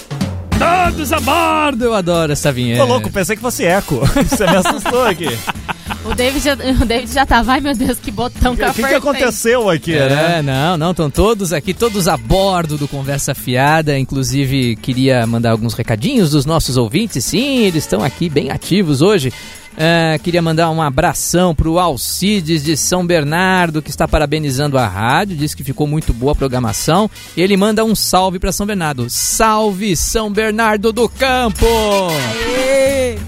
[0.58, 1.86] Todos a bordo.
[1.86, 2.84] Eu adoro essa vinheta.
[2.84, 3.96] Ô, louco, pensei que fosse eco.
[3.96, 5.26] Você me assustou aqui.
[6.08, 8.82] O David, já, o David já tá, vai meu Deus, que botão O que que,
[8.82, 10.42] que, que aconteceu aqui, É, né?
[10.42, 13.98] não, não, estão todos aqui, todos a bordo do Conversa Fiada.
[13.98, 17.24] Inclusive, queria mandar alguns recadinhos dos nossos ouvintes.
[17.24, 19.32] Sim, eles estão aqui bem ativos hoje.
[19.80, 25.36] É, queria mandar um abração pro Alcides de São Bernardo, que está parabenizando a rádio,
[25.36, 27.08] diz que ficou muito boa a programação.
[27.36, 29.06] Ele manda um salve para São Bernardo.
[29.08, 31.64] Salve São Bernardo do Campo!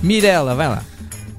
[0.03, 0.90] Mirela, vai lá.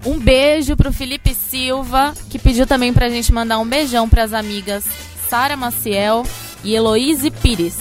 [0.06, 4.84] Um beijo pro Felipe Silva, que pediu também pra gente mandar um beijão pras amigas
[5.30, 6.24] Sara Maciel
[6.64, 7.78] e Heloíse Pires.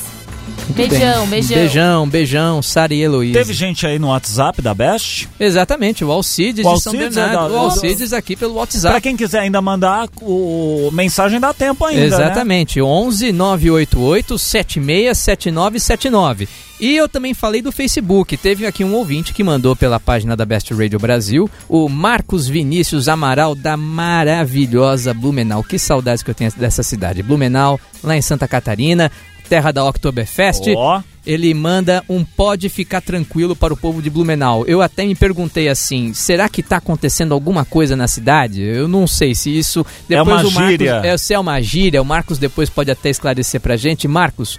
[0.50, 0.88] Muito bem.
[0.88, 1.56] Beijão, beijão.
[1.58, 3.38] Beijão, beijão, Sara e Heloísa.
[3.38, 5.28] Teve gente aí no WhatsApp da Best.
[5.38, 7.52] Exatamente, o Alcides O de São Alcides é Bernardo.
[7.54, 8.92] da- o Alcides aqui pelo WhatsApp.
[8.94, 12.06] Pra quem quiser ainda mandar o mensagem dá tempo ainda, né?
[12.06, 16.48] Exatamente, 11 988 767979.
[16.80, 18.36] E eu também falei do Facebook.
[18.38, 23.06] Teve aqui um ouvinte que mandou pela página da Best Radio Brasil, o Marcos Vinícius
[23.06, 25.62] Amaral da maravilhosa Blumenau.
[25.62, 27.22] Que saudades que eu tenho dessa cidade.
[27.22, 29.12] Blumenau, lá em Santa Catarina,
[29.50, 30.62] terra da Oktoberfest.
[30.76, 31.02] Ó.
[31.26, 34.64] Ele manda um pode ficar tranquilo para o povo de Blumenau.
[34.66, 38.62] Eu até me perguntei assim, será que está acontecendo alguma coisa na cidade?
[38.62, 41.00] Eu não sei se isso É uma o Marcos, gíria.
[41.04, 44.08] é, se é uma gíria, o Marcos depois pode até esclarecer pra gente.
[44.08, 44.58] Marcos,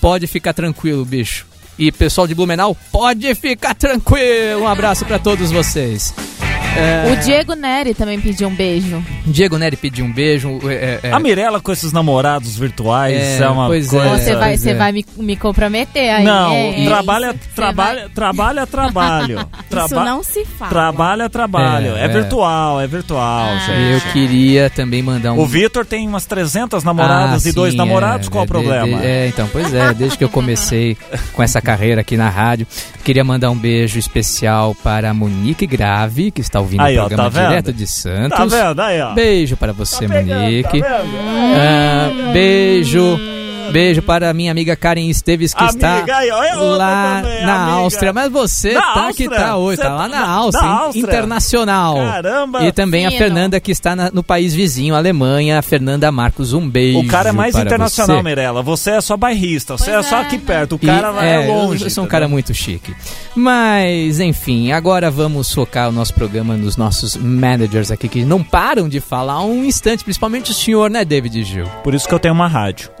[0.00, 1.46] pode ficar tranquilo, bicho.
[1.78, 4.62] E pessoal de Blumenau, pode ficar tranquilo.
[4.62, 6.12] Um abraço pra todos vocês.
[6.76, 9.04] É, O Diego Neri também pediu um beijo.
[9.26, 10.58] Diego Neri pediu um beijo.
[10.68, 13.90] é, é, A Mirella com esses namorados virtuais é, É, uma pois é.
[13.90, 14.18] coisa...
[14.18, 14.74] Você vai, pois você é.
[14.74, 16.24] vai me, me comprometer aí.
[16.24, 17.38] Não, é, é trabalha, isso.
[17.54, 19.38] Trabalha, vai- trabalha, trabalho.
[19.72, 20.70] Isso Traba- não se fala.
[20.70, 21.96] Trabalha, trabalho.
[21.96, 22.08] É, É, é.
[22.08, 23.58] virtual, é virtual, Ah.
[23.66, 23.92] gente.
[24.06, 25.38] Eu queria também mandar um.
[25.40, 28.52] O Vitor tem umas 300 namoradas Ah, e dois sim, namorados, é, qual o de-
[28.52, 28.86] problema?
[28.98, 30.96] de- é, então, pois é, desde que eu comecei
[31.32, 32.66] com essa carreira aqui na rádio,
[33.04, 37.06] queria mandar um beijo especial para a Monique Grave, que está ouvindo Aí, o ó,
[37.06, 37.48] programa tá vendo?
[37.48, 38.38] direto de Santos.
[38.38, 39.12] Tá vendo aí, ó?
[39.14, 40.80] Beijo para você, Tá pegando, Monique.
[40.80, 41.00] tá?
[41.54, 43.18] Ah, beijo.
[43.70, 47.72] Beijo para a minha amiga Karen Esteves, que Amiga, está é lá também, na amiga.
[47.78, 48.12] Áustria.
[48.12, 49.28] Mas você Na tá Áustria?
[49.30, 50.78] que tá hoje, tá lá na na- Áustria, na?
[50.80, 51.02] Áustria?
[51.02, 51.94] internacional.
[51.96, 52.64] Caramba!
[52.64, 53.18] E também a Fino.
[53.22, 56.52] Fernanda, que está na- no país vizinho, Alemanha, a Fernanda Marcos.
[56.52, 56.98] Um beijo.
[57.00, 58.22] O cara é mais internacional, você.
[58.22, 58.62] Mirella.
[58.62, 60.72] Você é só bairrista, você Pois é só é, aqui perto.
[60.72, 61.84] O E, cara vai é, longe.
[61.84, 62.94] Eu sou um cara muito chique.
[63.34, 68.88] Mas, enfim, agora vamos focar o nosso programa nos nossos managers aqui, que não param
[68.88, 71.66] de falar um instante, principalmente o senhor, né, David Gil?
[71.82, 72.90] Por isso que eu tenho uma rádio.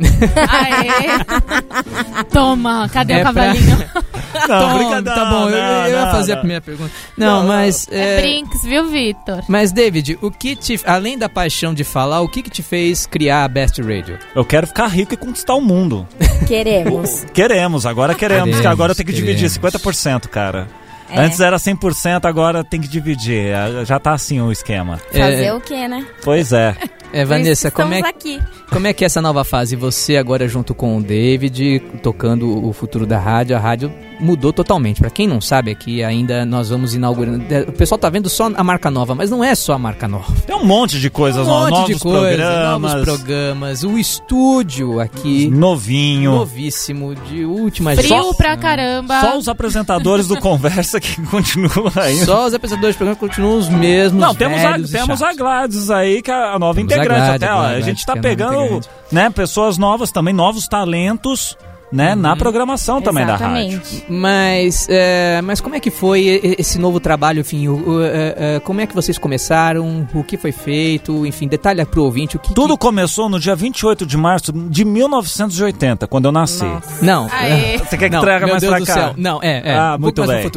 [0.62, 2.24] Aê.
[2.32, 3.78] Toma, cadê É o pra- cavalinho?
[4.48, 5.14] Não, Tom, brincadeira.
[5.20, 6.40] tá bom, eu, não, eu ia não, fazer a não.
[6.40, 6.90] primeira pergunta.
[7.18, 7.86] Não, Não, mas...
[7.92, 9.42] É, é, Brinks, viu, Vitor?
[9.46, 10.80] mas, David, o que te...
[10.86, 14.18] Além da paixão de falar, o que que te fez criar a Best Radio?
[14.34, 16.08] Eu quero ficar rico e conquistar o mundo.
[16.48, 17.24] Queremos.
[17.34, 19.82] Queremos, agora queremos, Queremos, que agora eu tenho que dividir queremos.
[19.84, 20.66] 50%, cara.
[21.10, 21.20] É.
[21.20, 23.48] Antes era 100%, agora tem que dividir.
[23.54, 24.98] É, Já tá assim o esquema.
[25.12, 26.04] Fazer É, o quê, né?
[26.24, 26.74] Pois é.
[27.12, 28.40] É, Vanessa, Por isso como é, aqui.
[28.70, 29.76] como é que é essa nova fase?
[29.76, 35.00] Você agora junto com o David, tocando o futuro da rádio, a rádio mudou totalmente.
[35.00, 37.44] Pra quem não sabe aqui, ainda nós vamos inaugurando.
[37.68, 40.32] O pessoal tá vendo só a marca nova, mas não é só a marca nova.
[40.46, 43.98] Tem um monte de coisas um novas, monte novos de coisa, programas, novos programas, o
[43.98, 46.32] estúdio aqui novinho.
[46.32, 48.34] novíssimo de última Frio geração.
[48.34, 49.20] pra caramba.
[49.20, 52.24] Só os apresentadores do Conversa que continuam ainda.
[52.24, 54.20] Só os apresentadores do programa continuam os mesmos.
[54.20, 55.32] Não, temos, a, e temos a.
[55.32, 58.12] Gladys aí, que é a nova Temos a Gladys, até, ó, a a gente tá
[58.12, 61.56] que é a pegando né, pessoas novas também, novos talentos,
[61.92, 62.20] né, Uhum.
[62.22, 63.68] na programação também da rádio.
[63.82, 64.04] Exatamente.
[64.08, 68.60] Mas, é, mas como é que foi esse novo trabalho, enfim, o- o, é, é,
[68.60, 72.54] como é que vocês começaram, o que foi feito, enfim, detalha pro ouvinte o que...
[72.54, 72.80] Tudo que...
[72.86, 76.64] começou no dia 28 de março de 1980, quando eu nasci.
[76.64, 77.04] Nossa.
[77.04, 77.76] Não, Aê.
[77.78, 78.94] Você quer que não, traga mais Deus pra cá?
[78.94, 79.14] céu.
[79.18, 79.76] Não, é, é.
[79.76, 80.50] Ah, muito bem.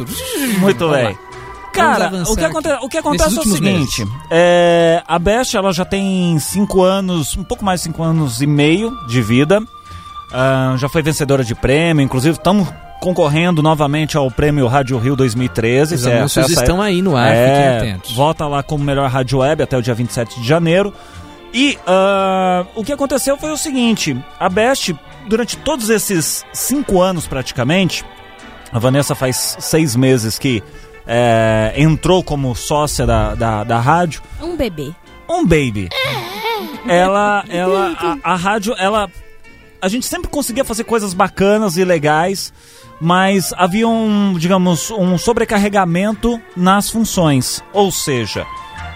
[0.58, 1.18] Muito bem.
[1.76, 5.84] Cara, o que, aconte- o que acontece é o seguinte: é, a Best ela já
[5.84, 9.60] tem cinco anos, um pouco mais de cinco anos e meio de vida.
[10.32, 12.68] Ah, já foi vencedora de prêmio, inclusive estamos
[13.00, 15.94] concorrendo novamente ao prêmio Rádio Rio 2013.
[15.94, 17.46] Os Você anúncios acessa aí- estão aí no ar, é,
[17.78, 18.12] fiquem atentos.
[18.12, 20.92] Volta lá como melhor rádio web até o dia 27 de janeiro.
[21.54, 24.94] E ah, o que aconteceu foi o seguinte: a Best,
[25.28, 28.04] durante todos esses cinco anos praticamente,
[28.72, 30.62] a Vanessa faz seis meses que
[31.06, 34.22] é, entrou como sócia da, da, da rádio.
[34.40, 34.92] Um bebê.
[35.28, 35.88] Um baby.
[36.86, 39.10] Ela, ela, a, a rádio, ela,
[39.80, 42.52] a gente sempre conseguia fazer coisas bacanas e legais,
[43.00, 47.62] mas havia um, digamos, um sobrecarregamento nas funções.
[47.72, 48.46] Ou seja,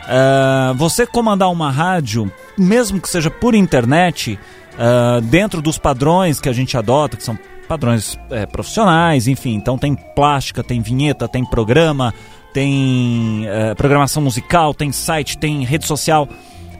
[0.09, 4.39] é, você comandar uma rádio, mesmo que seja por internet,
[4.79, 7.39] é, dentro dos padrões que a gente adota, que são
[7.71, 12.13] padrões é, profissionais, enfim, então tem plástica, tem vinheta, tem programa,
[12.53, 16.29] tem é, programação musical, tem site, tem rede social.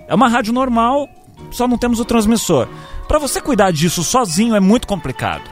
[0.09, 1.09] É uma rádio normal,
[1.53, 2.67] só não temos o transmissor.
[3.07, 5.45] Para você cuidar disso sozinho é muito complicado.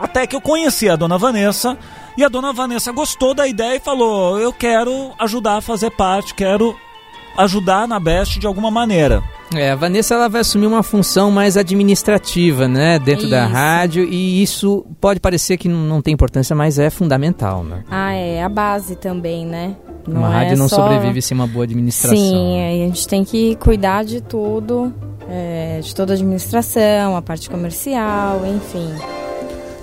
[0.00, 1.76] Até que eu conheci a dona Vanessa
[2.16, 6.32] e a dona Vanessa gostou da ideia e falou: Eu quero ajudar a fazer parte,
[6.32, 6.74] quero
[7.36, 9.22] ajudar na Best de alguma maneira.
[9.54, 14.42] É, a Vanessa ela vai assumir uma função mais administrativa, né, dentro da rádio e
[14.42, 17.84] isso pode parecer que não- não tem importância, mas é fundamental, né?
[17.90, 19.76] Ah, é a base também, né?
[20.08, 22.16] uma é rádio não só- sobrevive sem uma boa administração.
[22.16, 24.92] Sim, é, a gente tem que cuidar de tudo,
[25.28, 28.88] é, de toda a administração, a parte comercial, enfim.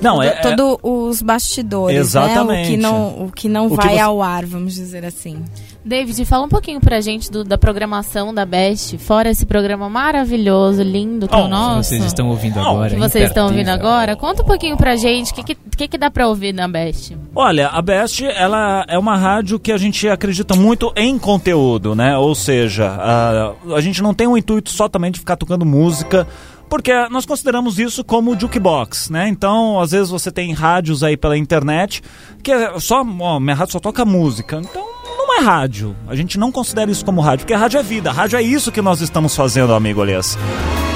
[0.01, 2.45] Não, é, é- todo os bastidores, Exatamente.
[2.45, 2.61] né?
[2.61, 5.41] O que não, o que não O que vai você- ao ar, vamos dizer assim.
[5.85, 10.81] David, fala um pouquinho pra gente do- da programação da Best, fora esse programa maravilhoso,
[10.81, 11.89] lindo que é Oh, o nosso.
[11.89, 12.89] Vocês estão ouvindo Não, agora.
[12.91, 14.15] que vocês estão ouvindo agora.
[14.15, 17.17] Conta um pouquinho pra gente o que, que, que, que dá pra ouvir na Best.
[17.35, 22.17] Olha, a Best, ela é uma rádio que a gente acredita muito em conteúdo, né?
[22.17, 26.25] Ou seja, a, a gente não tem o intuito só também de ficar tocando música,
[26.69, 29.27] porque nós consideramos isso como jukebox, né?
[29.27, 32.01] Então, às vezes você tem rádios aí pela internet
[32.41, 34.61] que é só, ó, minha rádio só toca música.
[34.63, 34.92] Então,
[35.25, 35.95] não é rádio.
[36.07, 38.11] A gente não considera isso como rádio, porque rádio é vida.
[38.11, 40.37] Rádio é isso que nós estamos fazendo, amigo Elias.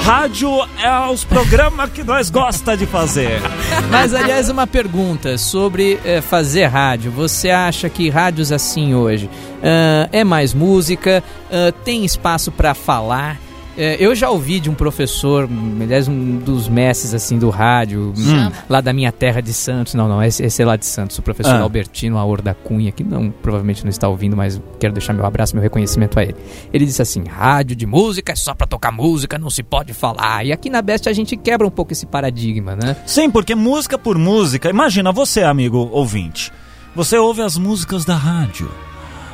[0.02, 3.40] Rádio é os programas que nós gosta de fazer.
[3.90, 7.10] Mas, aliás, uma pergunta sobre eh, fazer rádio.
[7.10, 9.28] Você acha que rádios assim hoje
[9.62, 11.22] ah, é mais música?
[11.50, 13.47] Ah, tem espaço para falar?
[13.80, 18.12] Eh, eu já ouvi de um professor, hum, aliás, um dos mestres assim do rádio,
[18.16, 18.52] hum, Chama.
[18.68, 19.94] lá da minha terra de Santos.
[19.94, 21.60] Não, não, esse, esse é lá de Santos, o professor Ah.
[21.60, 25.54] Albertino Aor da Cunha, que não, provavelmente não está ouvindo, mas quero deixar meu abraço,
[25.54, 26.34] meu reconhecimento a ele.
[26.72, 30.44] Ele disse assim: rádio de música é só para tocar música, não se pode falar.
[30.44, 32.96] E aqui na Best a gente quebra um pouco esse paradigma, né?
[33.06, 34.68] Sim, porque música por música.
[34.68, 36.50] Imagina você, amigo ouvinte.
[36.96, 38.68] Você ouve as músicas da rádio.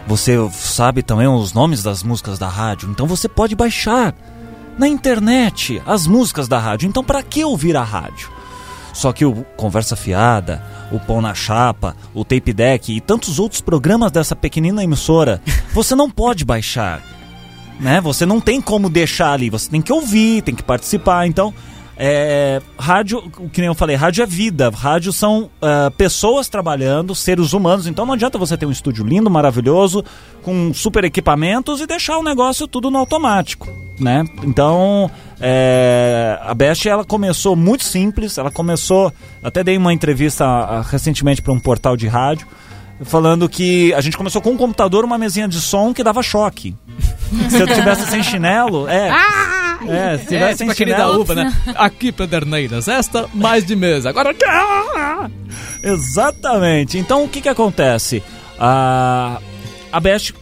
[0.06, 2.90] Você sabe também os nomes das músicas da rádio.
[2.90, 4.14] Então você pode baixar
[4.78, 6.88] na internet as músicas da rádio.
[6.88, 8.30] Então para que ouvir a rádio?
[8.92, 13.60] Só que o Conversa Fiada, o Pão na Chapa, o Tape Deck e tantos outros
[13.60, 15.42] programas dessa pequenina emissora,
[15.74, 17.02] você não pode baixar
[17.78, 18.00] né?
[18.00, 21.26] Você não tem como deixar ali, você tem que ouvir, tem que participar.
[21.26, 21.52] Então,
[21.96, 24.70] é, rádio, que nem eu falei, rádio é vida.
[24.70, 27.86] Rádio são ah, pessoas trabalhando, seres humanos.
[27.86, 30.04] Então não adianta você ter um estúdio lindo, maravilhoso,
[30.42, 34.24] com super equipamentos e deixar o negócio tudo no automático, né?
[34.42, 38.38] Então, é, a Best ela começou muito simples.
[38.38, 42.46] Ela começou, até dei uma entrevista ah, recentemente para um portal de rádio
[43.02, 46.76] falando que a gente começou com um computador, uma mesinha de som que dava choque.
[47.50, 49.10] Se eu tivesse sem chinelo, é.
[49.88, 51.52] É, se tivesse sem tipo aquele da uva, né?
[51.74, 54.10] Aqui, Pederneiras, esta mais de mesa.
[54.10, 54.34] Agora.
[55.82, 56.98] Exatamente.
[56.98, 58.22] Então o que que acontece?
[58.58, 59.38] A,
[59.92, 60.34] a Best,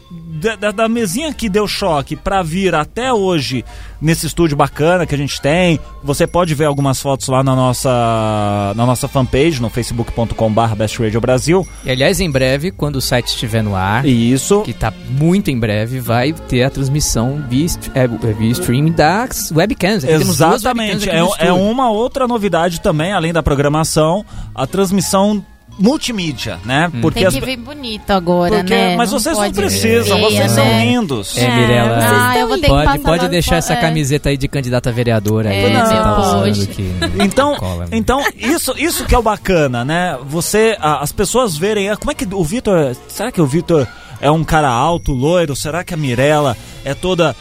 [0.56, 3.64] da, da- mesinha que deu choque pra vir até hoje
[4.00, 8.72] nesse estúdio bacana que a gente tem, você pode ver algumas fotos lá na nossa,
[8.76, 11.66] na nossa fanpage, no facebook.com.br Best Radio Brasil.
[11.84, 14.62] E aliás, em breve, quando o site estiver no ar, E isso.
[14.62, 20.04] que tá muito em breve, vai ter a transmissão via, é, via streaming das webcams.
[20.04, 21.06] Aqui Exatamente.
[21.08, 24.24] webcams É, é uma outra novidade também, além da programação,
[24.54, 25.44] a transmissão
[25.78, 26.90] multimídia, né?
[27.00, 28.96] Porque Tem as- que vir bonito agora, porque- né?
[28.96, 30.84] mas vocês não pode vir precisam, vocês são né?
[30.84, 31.36] lindos.
[31.36, 31.94] É, Mirella.
[32.00, 33.80] vocês Ah, eu vou ter que Pode, passar pode deixar essa é.
[33.80, 36.92] camiseta aí de candidata a vereadora aí É, que você tá aqui.
[37.24, 37.56] Então,
[37.90, 40.16] então isso, isso que é o bacana, né?
[40.28, 43.86] Você, a- as pessoas verem, ah, como é que o Vitor, será que o Vitor
[44.20, 45.56] é um cara alto, loiro?
[45.56, 47.34] Será que a Mirella é toda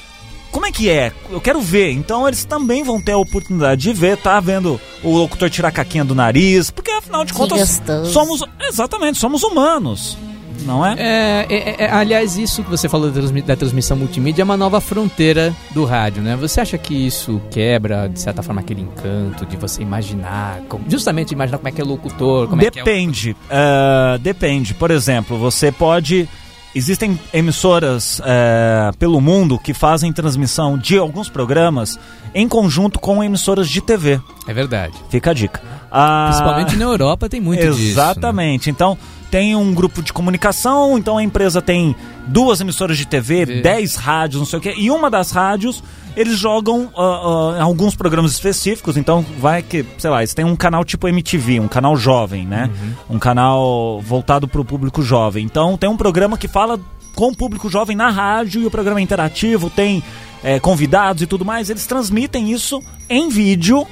[0.52, 1.12] como é que é?
[1.30, 1.92] Eu quero ver.
[1.92, 5.72] Então eles também vão ter a oportunidade de ver, tá vendo o locutor tirar a
[5.72, 8.12] caquinha do nariz, porque afinal de Que contas gostoso.
[8.12, 10.18] somos exatamente, somos humanos,
[10.66, 10.94] não é?
[10.98, 14.56] É, é, é, aliás, isso que você falou da, transmi- da transmissão multimídia é uma
[14.58, 16.36] nova fronteira do rádio, né?
[16.36, 21.32] Você acha que isso quebra, de certa forma, aquele encanto de você imaginar, como- justamente
[21.32, 22.86] imaginar como é que é o locutor, como é que é o...
[22.86, 24.74] depende, ah, depende.
[24.76, 26.30] Por exemplo, você pode.
[26.74, 32.00] Existem emissoras eh, pelo mundo que fazem transmissão de alguns programas
[32.34, 34.22] em conjunto com emissoras de TV.
[34.48, 34.94] É verdade.
[35.10, 35.62] Fica a dica.
[35.92, 37.78] Ah, Principalmente na Europa tem muito disso.
[37.78, 37.90] né?
[37.90, 38.70] Exatamente.
[38.70, 38.98] Então,
[39.32, 41.96] tem um grupo de comunicação, então a empresa tem
[42.28, 45.82] duas emissoras de TV, dez rádios, não sei o quê, e uma das rádios
[46.16, 50.58] eles jogam ah, em alguns programas específicos, então vai que, sei lá, eles têm um
[50.58, 52.70] canal tipo MTV, um canal jovem, né?
[53.10, 55.46] Um canal voltado para o público jovem.
[55.46, 56.78] Então tem um programa que fala
[57.16, 60.04] com o público jovem na rádio e o programa é interativo, tem
[60.44, 61.70] eh, convidados e tudo mais.
[61.70, 63.88] Eles transmitem isso em vídeo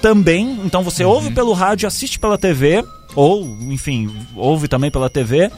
[0.00, 0.60] também.
[0.64, 5.50] Então você ouve pelo rádio, assiste pela TV, ou, enfim, ouve também pela TV.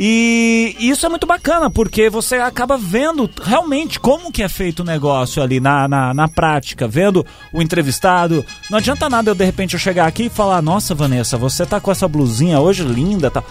[0.00, 4.84] E isso é muito bacana, porque você acaba vendo realmente como que é feito o
[4.84, 8.46] negócio ali na, na, na prática, vendo o entrevistado.
[8.70, 11.80] Não adianta nada eu, de repente, eu chegar aqui e falar, nossa, Vanessa, você tá
[11.80, 13.42] com essa blusinha hoje linda, tá.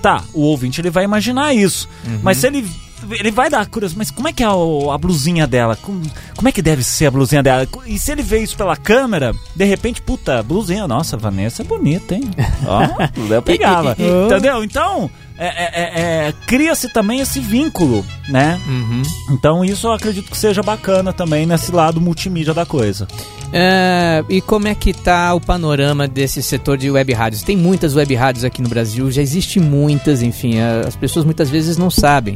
[0.00, 1.88] Tá, o ouvinte ele vai imaginar isso.
[2.22, 2.70] Mas se ele.
[3.10, 5.76] Ele vai dar curiosidade, mas como é que é o- a blusinha dela?
[5.80, 6.00] Como,
[6.34, 7.66] como é que deve ser a blusinha dela?
[7.86, 12.14] E se ele vê isso pela câmera, de repente, puta, blusinha, nossa, Vanessa é bonita,
[12.14, 12.30] hein?
[12.66, 12.80] Ó,
[13.34, 13.94] eu pegava.
[14.26, 14.64] Entendeu?
[14.64, 18.58] Então, é- é- é- é, cria-se também esse vínculo, né?
[18.66, 19.02] Uhum.
[19.30, 23.06] Então isso eu acredito que seja bacana também nesse lado multimídia da coisa.
[23.52, 27.42] É, e como é que tá o panorama desse setor de web rádios?
[27.42, 31.48] Tem muitas web rádios aqui no Brasil, já existe muitas, enfim, a- as pessoas muitas
[31.48, 32.34] vezes não sabem.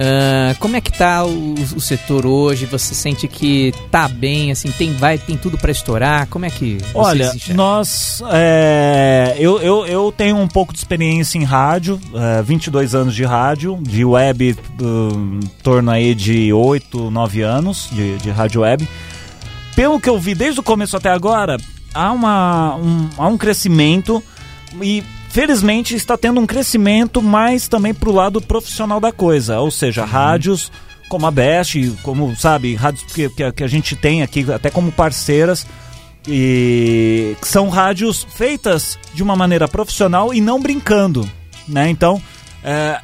[0.00, 2.66] Ah, como é que tá o, o setor hoje?
[2.66, 6.28] Você sente que tá bem, assim, tem, vai, tem tudo para estourar?
[6.28, 8.22] Como é que Olha, nós.
[8.30, 13.24] é, eu, eu, eu tenho um pouco de experiência em rádio, é, 22 anos de
[13.24, 18.88] rádio, de web, um, em torno aí de 8, 9 anos de, de rádio web.
[19.74, 21.56] Pelo que eu vi desde o começo até agora,
[21.92, 24.22] há, uma, um, há um crescimento
[24.80, 25.02] e.
[25.30, 30.70] Felizmente está tendo um crescimento mais também pro lado profissional da coisa, ou seja, rádios
[31.08, 35.66] como a Best, como sabe, rádios que, que, a- gente tem aqui até como parceiras,
[36.26, 41.28] e são rádios feitas de uma maneira profissional e não brincando,
[41.66, 41.88] né?
[41.88, 42.20] Então,
[42.62, 43.00] é,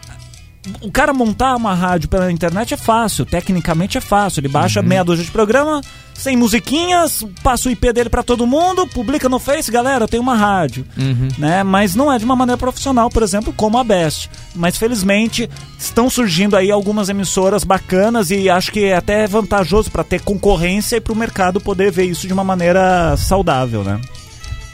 [0.81, 4.41] o cara montar uma rádio pela internet é fácil, tecnicamente é fácil.
[4.41, 5.81] Ele baixa meia dúzia de programa,
[6.15, 10.23] sem musiquinhas, passa o IP dele pra todo mundo, publica no Face, galera, eu tenho
[10.23, 11.29] uma rádio, Uhum.
[11.39, 11.63] né?
[11.63, 14.31] Mas não é de uma maneira profissional, por exemplo, como a Best.
[14.55, 20.05] Mas felizmente estão surgindo aí algumas emissoras bacanas e acho que é até vantajoso para
[20.05, 24.01] ter concorrência e para o mercado poder ver isso de uma maneira saudável, né?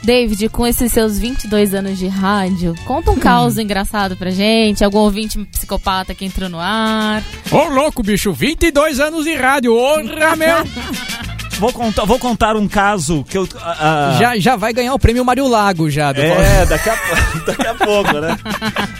[0.03, 4.99] David, com esses seus 22 anos de rádio, conta um caos engraçado pra gente, algum
[4.99, 7.23] ouvinte psicopata que entrou no ar.
[7.51, 10.57] Ô, louco, bicho, 22 anos de rádio, honra, meu!
[11.61, 13.47] Vou contar, vou contar um caso que eu.
[13.63, 16.11] ah, já, já vai ganhar o prêmio Mário Lago, já.
[16.11, 16.95] do- É, daqui a,
[17.45, 18.35] daqui a pouco, né?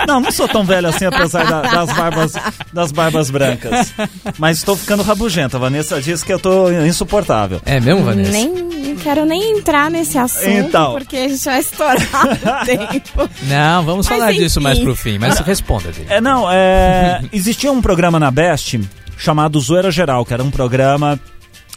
[0.07, 2.34] Não, não sou tão velho assim, apesar da- das, barbas,
[2.72, 3.91] das barbas brancas.
[4.38, 5.57] Mas estou ficando rabugenta.
[5.57, 7.59] A Vanessa disse que eu tô insuportável.
[7.66, 8.32] É mesmo, Vanessa?
[8.32, 8.49] Nem
[8.91, 10.91] não quero nem entrar nesse assunto, Então.
[10.93, 13.30] porque a gente vai estourar o tempo.
[13.43, 14.64] Não, vamos Mas falar disso enfim.
[14.64, 16.05] mais pro fim, mas responda dele.
[16.09, 17.22] É, não, é.
[17.34, 18.80] Existia um programa na Best
[19.18, 21.20] chamado Zoeira Geral, que era um programa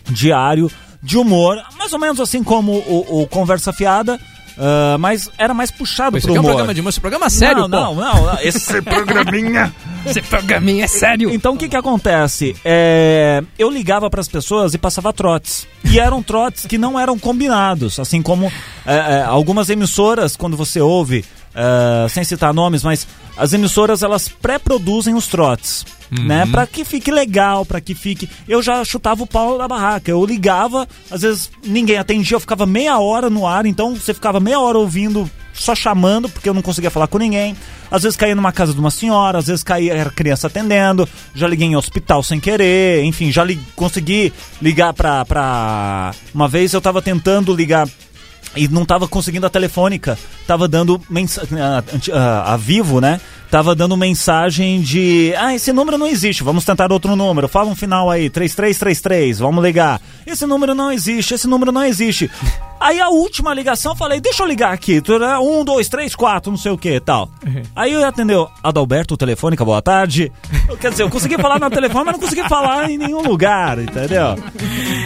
[0.08, 0.70] diário
[1.02, 4.18] de humor, mais ou menos assim como o, o Conversa Fiada,
[4.58, 6.50] ah, mas era mais puxado Isso pro aqui é um humor.
[6.52, 8.00] programa de humor, esse programa é sério, não, pô.
[8.00, 9.74] não, não, esse programinha.
[10.06, 11.30] Esse programinha é sério.
[11.32, 12.54] Então o que que acontece?
[12.64, 15.66] É, eu ligava para as pessoas e passava trotes.
[15.84, 18.50] E eram trotes que não eram combinados, assim como
[18.86, 21.24] é, é, algumas emissoras, quando você ouve,
[21.54, 25.84] é, sem citar nomes, mas as emissoras elas pré-produzem os trotes.
[26.10, 28.30] Né, para que fique legal, para que fique.
[28.46, 30.12] Eu já chutava o pau da barraca.
[30.12, 34.38] Eu ligava, às vezes ninguém atendia, eu ficava meia hora no ar, então você ficava
[34.38, 37.56] meia hora ouvindo, só chamando, porque eu não conseguia falar com ninguém.
[37.90, 41.48] Às vezes caía numa casa de uma senhora, às vezes caía era criança atendendo, já
[41.48, 44.32] liguei em hospital sem querer, enfim, já li, consegui
[44.62, 46.12] ligar pra, pra.
[46.32, 47.88] Uma vez eu tava tentando ligar
[48.56, 53.20] e não tava conseguindo a telefônica, tava dando mensagem a, a Vivo, né?
[53.50, 57.46] Tava dando mensagem de, ah, esse número não existe, vamos tentar outro número.
[57.46, 60.00] Fala um final aí, 3333, vamos ligar.
[60.26, 62.30] Esse número não existe, esse número não existe.
[62.84, 66.14] Aí a última ligação eu falei, deixa eu ligar aqui, tu era um, dois, três,
[66.14, 67.30] quatro, não sei o que, tal.
[67.74, 70.30] Aí eu atendeu, Adalberto Telefônica, boa tarde.
[70.68, 73.78] Eu, Quer dizer, eu consegui falar no telefone, mas não consegui falar em nenhum lugar,
[73.78, 74.36] entendeu?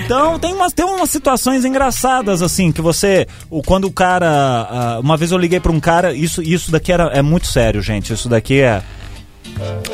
[0.04, 3.28] Então tem umas, tem umas situações engraçadas assim que você,
[3.64, 7.04] quando o cara, ah, uma vez eu liguei para um cara, isso isso daqui era
[7.12, 8.12] é muito sério, gente.
[8.12, 8.82] Isso daqui é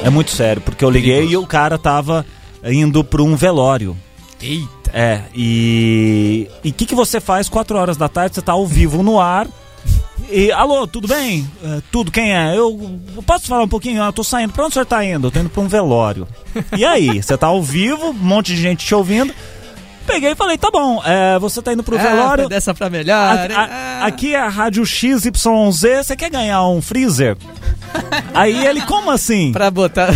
[0.02, 2.24] é muito sério, porque eu liguei e o cara tava
[2.64, 3.94] indo para um velório.
[4.40, 4.83] Eita.
[4.96, 8.64] É, e e o que que você faz 4 horas da tarde, você tá ao
[8.66, 9.48] vivo no ar?
[10.30, 11.50] E, alô, tudo bem?
[11.64, 12.56] É, tudo, quem é?
[12.56, 14.00] Eu, eu posso falar um pouquinho?
[14.02, 14.52] Ah, Eu tô saindo.
[14.52, 15.26] Pra onde o senhor tá indo?
[15.26, 16.26] Eu tô indo pra um velório.
[16.76, 17.20] E aí?
[17.22, 19.34] Você tá ao vivo, um monte de gente te ouvindo.
[20.06, 22.44] Peguei e falei, tá bom, é, você tá indo pro velório.
[22.44, 23.16] Ah, dessa pra melhor.
[23.16, 23.68] A- a-
[24.02, 24.04] Ah.
[24.06, 25.30] aqui é a Rádio XYZ,
[26.04, 27.38] você quer ganhar um freezer?
[28.34, 29.50] Aí ele, como assim?
[29.50, 30.10] Pra botar.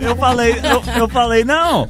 [0.00, 1.86] Eu falei, eu, eu falei, não.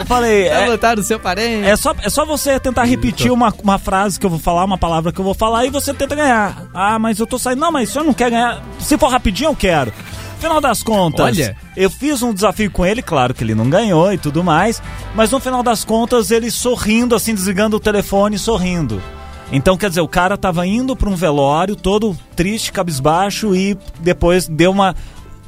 [0.00, 1.66] Eu falei, pra é, botar no seu parente.
[1.66, 4.78] é só, é só você tentar repetir uma, uma frase que eu vou falar, uma
[4.78, 6.64] palavra que eu vou falar e você tenta ganhar.
[6.74, 7.60] Ah, mas eu tô saindo.
[7.60, 8.62] Não, mas o senhor não quer ganhar.
[8.78, 9.92] Se for rapidinho, eu quero.
[10.40, 11.54] Final das contas, Olha.
[11.76, 14.82] eu fiz um desafio com ele, claro que ele não ganhou e tudo mais,
[15.14, 19.02] mas no final das contas ele sorrindo, assim, desligando o telefone, sorrindo.
[19.52, 24.46] Então, quer dizer, o cara tava indo pra um velório, todo triste, cabisbaixo, e depois
[24.46, 24.94] deu uma.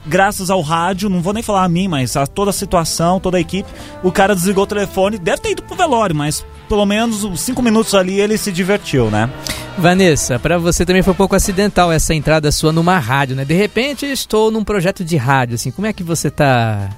[0.05, 3.36] Graças ao rádio, não vou nem falar a mim, mas a toda a situação, toda
[3.36, 3.68] a equipe,
[4.03, 7.62] o cara desligou o telefone, deve ter ido pro velório, mas pelo menos uns cinco
[7.62, 9.30] minutos ali ele se divertiu, né?
[9.78, 13.44] Vanessa, pra você também foi um pouco acidental essa entrada sua numa rádio, né?
[13.44, 15.70] De repente estou num projeto de rádio, assim.
[15.70, 16.88] Como é que você tá.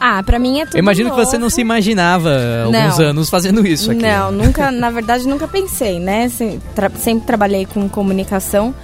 [0.00, 1.54] Ah, pra mim é tudo Eu imagino que você não novo.
[1.54, 3.04] se imaginava há alguns Não.
[3.06, 4.02] anos fazendo isso aqui.
[4.02, 6.28] Não, nunca, na verdade, nunca pensei, né?
[6.28, 8.74] Se- tra- sempre trabalhei com comunicação,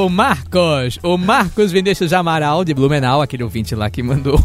[0.00, 4.38] o, o Marcos, o Marcos Vinícius de Amaral, de Blumenau, aquele ouvinte lá que mandou.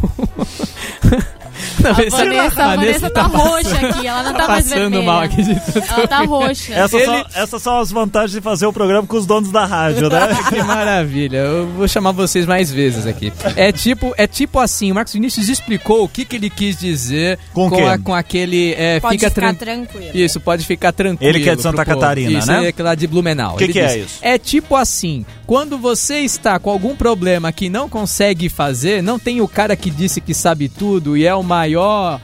[1.83, 5.03] Não, A Vanessa, a Vanessa tá roxa aqui, ela não tá, mais passando vermelha.
[5.03, 6.73] mal aqui de tanto Ela tá roxa.
[6.73, 9.65] Essas, Ele- são, essas são as vantagens de fazer o programa com os donos da
[9.65, 10.19] rádio, né?
[10.49, 11.37] Que maravilha.
[11.37, 13.31] Eu vou chamar vocês mais vezes aqui.
[13.55, 17.37] É tipo, é tipo assim, o Marcos Vinícius explicou o que, que ele quis dizer
[17.53, 17.81] Com o quê?
[17.81, 20.11] a- com aquele é, Pode fica ficar tran- tranquilo.
[20.13, 21.29] Isso, pode ficar tranquilo.
[21.29, 21.85] Ele que é de Santa.
[21.85, 22.73] Catarina, isso, né?
[22.77, 23.55] é lá de Blumenau.
[23.55, 24.19] Que Ele que é disse, isso?
[24.21, 29.41] É tipo assim, quando você está com algum problema que não consegue fazer, não tem
[29.41, 32.19] o cara que disse que sabe tudo e é o maior maior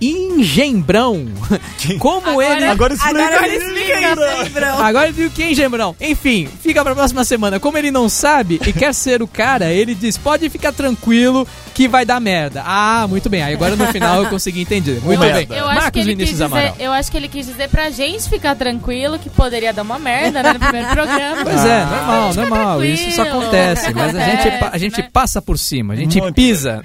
[0.00, 1.26] engembrão.
[1.98, 2.64] Como ele...
[2.64, 4.44] Agora explica Agora aí, explica, menina.
[4.44, 4.78] Sembrão.
[4.84, 5.96] Agora viu quem, Gembrão?
[6.00, 7.58] Enfim, fica pra próxima semana.
[7.58, 11.88] Como ele não sabe e quer ser o cara, ele diz: pode ficar tranquilo que
[11.88, 12.62] vai dar merda.
[12.66, 13.42] Ah, muito bem.
[13.42, 15.00] Aí agora no final eu consegui entender.
[15.02, 15.46] Muito merda.
[15.46, 15.58] bem.
[15.58, 16.76] Eu acho, que Marcos ele quis Vinícius dizer, Amaral.
[16.78, 20.42] eu acho que ele quis dizer pra gente ficar tranquilo que poderia dar uma merda
[20.42, 21.44] né, no primeiro programa.
[21.44, 22.84] Pois é, normal, normal.
[22.84, 23.92] Isso só acontece.
[23.94, 25.08] Mas a gente, pa- a gente né?
[25.12, 26.82] passa por cima, a gente Muito pisa.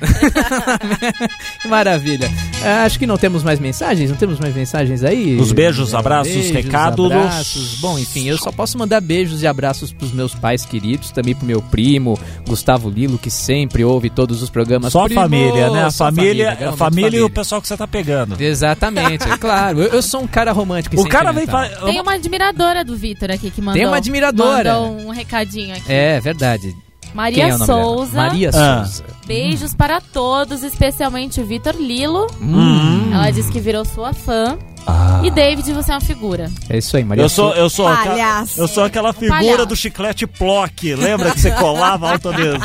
[1.61, 2.29] que maravilha.
[2.63, 5.37] Ah, acho que não temos mais mensagens, não temos mais mensagens aí.
[5.39, 7.11] Os beijos, abraços, recados.
[7.11, 7.79] abraços.
[7.79, 11.45] Bom, enfim, eu só posso mandar beijos e abraços pros meus pais queridos, também pro
[11.45, 14.93] meu primo, Gustavo Lilo, que sempre ouve todos os programas.
[14.93, 15.85] Só a Primo, família, né?
[15.85, 18.39] A só família, grande a família e o pessoal que você tá pegando.
[18.41, 19.81] Exatamente, é claro.
[19.81, 21.45] Eu, eu sou um cara romântico O cara vem
[21.85, 23.79] Tem uma admiradora do Vitor aqui que mandou.
[23.79, 24.73] Tem uma admiradora.
[24.73, 25.91] Mandou um recadinho aqui.
[25.91, 26.75] É verdade.
[27.13, 27.57] Maria é?
[27.57, 28.15] Souza.
[28.17, 28.85] Maria Ah.
[28.85, 29.03] Souza.
[29.25, 32.27] Beijos para todos, especialmente o Vitor Lilo.
[32.41, 33.11] Hum.
[33.13, 34.57] Ela disse que virou sua fã.
[34.85, 35.21] Ah.
[35.23, 36.51] E David, você é uma figura.
[36.69, 39.65] É isso aí, Maria Eu sou, eu sou, aquela, eu sou aquela figura Palhaço.
[39.65, 40.93] do chiclete Plock.
[40.95, 42.59] Lembra que você colava autoadesivo?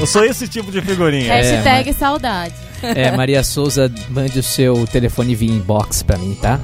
[0.00, 1.34] Eu sou esse tipo de figurinha.
[1.34, 2.54] Hashtag saudade.
[2.82, 6.58] É, Maria Souza, mande o seu telefone via inbox pra mim, tá?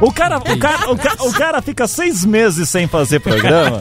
[0.00, 3.80] O cara, o, cara, o, ca- o cara fica seis meses sem fazer programa.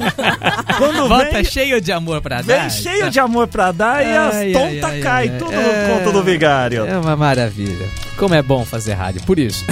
[0.77, 2.69] Quando Volta vem, cheio de amor pra vem dar.
[2.71, 5.87] cheio de amor pra dar e Ai, as ai, tontas ai, caem ai, tudo é.
[5.87, 6.85] no conto do vigário.
[6.85, 7.87] É uma maravilha.
[8.17, 9.65] Como é bom fazer rádio, por isso.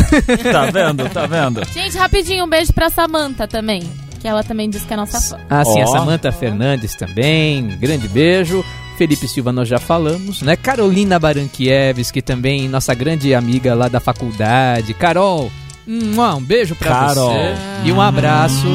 [0.52, 1.08] Tá vendo?
[1.10, 1.62] Tá vendo?
[1.74, 3.84] Gente, rapidinho, um beijo pra Samanta também.
[4.20, 5.38] Que ela também disse que é nossa fã.
[5.50, 5.88] Ah, sim, a Ó.
[5.88, 8.64] Samanta Fernandes também, grande beijo.
[8.94, 10.56] Felipe Silva nós já falamos, né?
[10.56, 14.94] Carolina Baranquieves, que também nossa grande amiga lá da faculdade.
[14.94, 15.52] Carol,
[15.88, 17.32] um, um beijo pra Carol.
[17.32, 18.68] você e um abraço.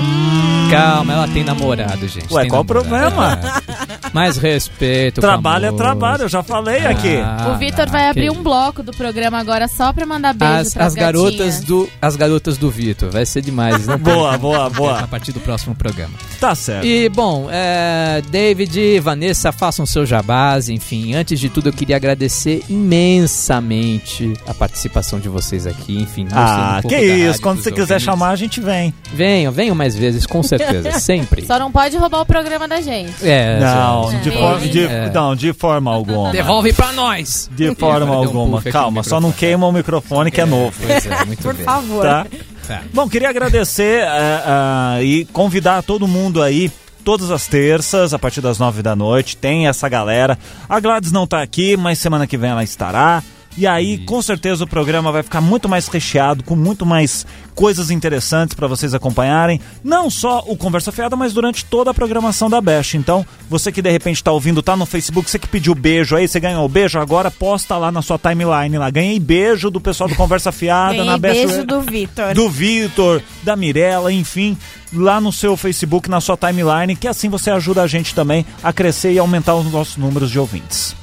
[0.70, 2.32] Calma, ela tem namorado, gente.
[2.32, 3.38] Ué, tem qual o problema?
[4.12, 5.20] Mais respeito.
[5.20, 7.16] Trabalho é trabalho, eu já falei aqui.
[7.22, 10.52] Ah, o Vitor vai que abrir um bloco do programa agora só pra mandar beijo
[10.54, 11.64] as, pras as garotas gatinhas.
[11.64, 14.98] do as garotas do Vitor vai ser demais não Boa, boa, boa.
[15.00, 16.86] a partir do próximo programa Tá certo.
[16.86, 22.62] e bom é, David Vanessa façam seu jabás enfim antes de tudo eu queria agradecer
[22.68, 27.40] imensamente a participação de vocês aqui enfim Ah, um que isso.
[27.40, 28.04] Quando você quiser ouvintes.
[28.04, 28.92] chamar, a gente vem.
[29.12, 30.57] venham venham mais vezes com certeza
[31.00, 33.14] sempre Só não pode roubar o programa da gente.
[33.28, 34.32] é, Não, já- de, É.
[34.32, 35.10] forma, de, É.
[35.10, 36.30] não, de forma alguma.
[36.32, 38.58] devolve pra nós De forma um alguma.
[38.60, 40.74] aqui Calma, só não queima o microfone que é novo.
[40.88, 42.02] é muito Por bem favor.
[42.04, 42.26] Tá?
[42.66, 42.82] Tá.
[42.92, 46.70] Bom, queria agradecer eh, ah, e convidar todo mundo aí.
[47.04, 50.38] Todas as terças, a partir das nove da noite, tem essa galera.
[50.68, 53.22] A Gladys não tá aqui, mas semana que vem ela estará.
[53.58, 57.90] E aí, com certeza, o programa vai ficar muito mais recheado, com muito mais coisas
[57.90, 59.60] interessantes para vocês acompanharem.
[59.82, 62.96] Não só o Conversa Fiada, mas durante toda a programação da Best.
[62.96, 66.28] Então, você que de repente tá ouvindo, tá no Facebook, você que pediu beijo aí,
[66.28, 68.88] você ganhou o beijo, agora posta lá na sua timeline lá.
[68.90, 71.46] Ganhei beijo do pessoal do Conversa Fiada Ganhei na Best.
[71.48, 72.34] beijo do Vitor.
[72.34, 74.56] Do Vitor, da Mirella, enfim,
[74.92, 78.72] lá no seu Facebook, na sua timeline, que assim você ajuda a gente também a
[78.72, 80.94] crescer e aumentar os nossos números de ouvintes.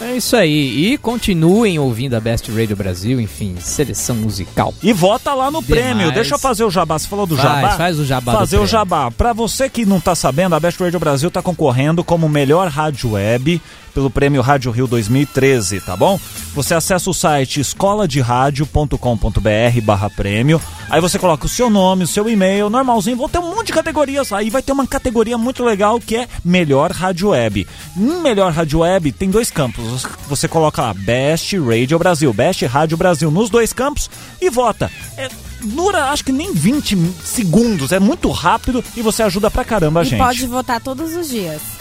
[0.00, 0.92] É isso aí.
[0.92, 4.74] E continuem ouvindo a Best Radio Brasil, enfim, seleção musical.
[4.82, 5.82] E vota lá no Demais.
[5.82, 6.12] prêmio.
[6.12, 6.98] Deixa eu fazer o jabá.
[6.98, 7.76] Você falou do Faz, jabá?
[7.76, 9.10] faz o jabá Fazer o jabá.
[9.10, 13.12] Pra você que não tá sabendo, a Best Radio Brasil tá concorrendo como melhor rádio
[13.12, 13.60] web
[13.94, 16.20] pelo prêmio Rádio Rio 2013, tá bom?
[16.54, 20.60] Você acessa o site escoladeradio.com.br barra prêmio.
[20.90, 23.16] Aí você coloca o seu nome, o seu e-mail, normalzinho.
[23.16, 24.32] Vão ter um monte de categorias.
[24.32, 27.66] Aí vai ter uma categoria muito legal que é melhor rádio web.
[27.96, 30.04] Em melhor rádio web tem dois campos.
[30.28, 34.90] Você coloca lá Best Radio Brasil, Best Rádio Brasil nos dois campos e vota.
[35.16, 35.28] É,
[35.62, 40.04] dura acho que nem 20 segundos, é muito rápido e você ajuda pra caramba a
[40.04, 40.18] gente.
[40.18, 41.73] pode votar todos os dias.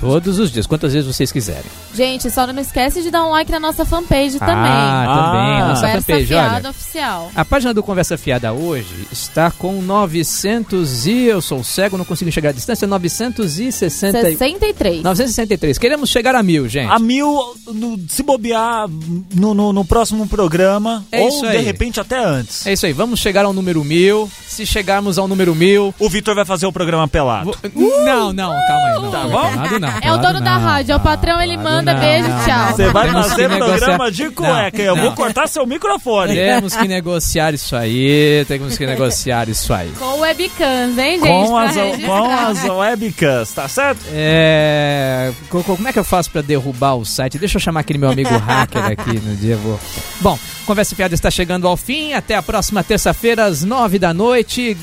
[0.00, 1.64] Todos os dias, quantas vezes vocês quiserem.
[1.94, 4.54] Gente, só não esquece de dar um like na nossa fanpage também.
[4.56, 5.60] Ah, também.
[5.62, 5.68] Ah.
[5.68, 6.70] Nossa Conversa fanpage, Fiada olha.
[6.70, 7.32] Oficial.
[7.34, 11.24] A página do Conversa Fiada hoje está com 900 e...
[11.24, 12.86] Eu sou cego, não consigo chegar à distância.
[12.86, 14.20] 960...
[14.22, 15.02] 63.
[15.02, 15.78] 963.
[15.78, 16.90] Queremos chegar a mil, gente.
[16.90, 18.86] A mil, no- se bobear
[19.34, 22.66] no, no- no próximo programa, É ou de repente até antes.
[22.66, 24.30] É isso aí, vamos chegar ao número mil.
[24.46, 25.94] Se chegarmos ao número mil...
[25.98, 27.50] O Vitor vai fazer o programa pelado.
[27.74, 28.94] Vo- Não, não, calma aí.
[29.02, 29.50] Não, Tá não, bom?
[29.50, 32.28] pelado não, É o dono da não, rádio, é o patrão, ele manda, não, beijo,
[32.28, 32.58] não, tchau.
[32.58, 32.68] não.
[32.76, 34.82] Você vai Temos fazer programa de cueca.
[34.82, 35.14] Eu vou não.
[35.14, 36.34] cortar seu microfone.
[36.36, 39.90] Temos que negociar isso aí, temos que negociar isso aí.
[39.98, 41.26] Com webcams, hein, gente?
[41.48, 42.06] Com as, registrar.
[42.06, 44.00] com as webcams, tá certo?
[44.12, 45.32] É.
[45.48, 47.38] co- co- Como é que eu faço pra derrubar o site?
[47.38, 49.56] Deixa eu chamar aquele meu amigo hacker aqui no dia.
[49.56, 49.78] Vou...
[50.20, 52.12] Bom, Conversa Fiada está chegando ao fim.
[52.12, 54.76] Até a próxima terça-feira, às nove da noite.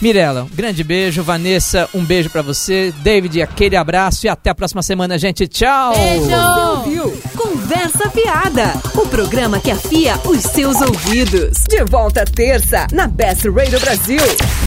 [0.00, 1.22] Mirella, um grande beijo.
[1.22, 2.92] Vanessa, um beijo pra você.
[3.02, 4.26] David, aquele abraço.
[4.26, 5.46] E até a próxima semana, gente.
[5.46, 5.94] Tchau!
[5.94, 7.22] Você ouviu?
[7.36, 11.64] Conversa Fiada, o programa que afia os seus ouvidos.
[11.68, 14.20] De volta terça, na Best Radio Brasil.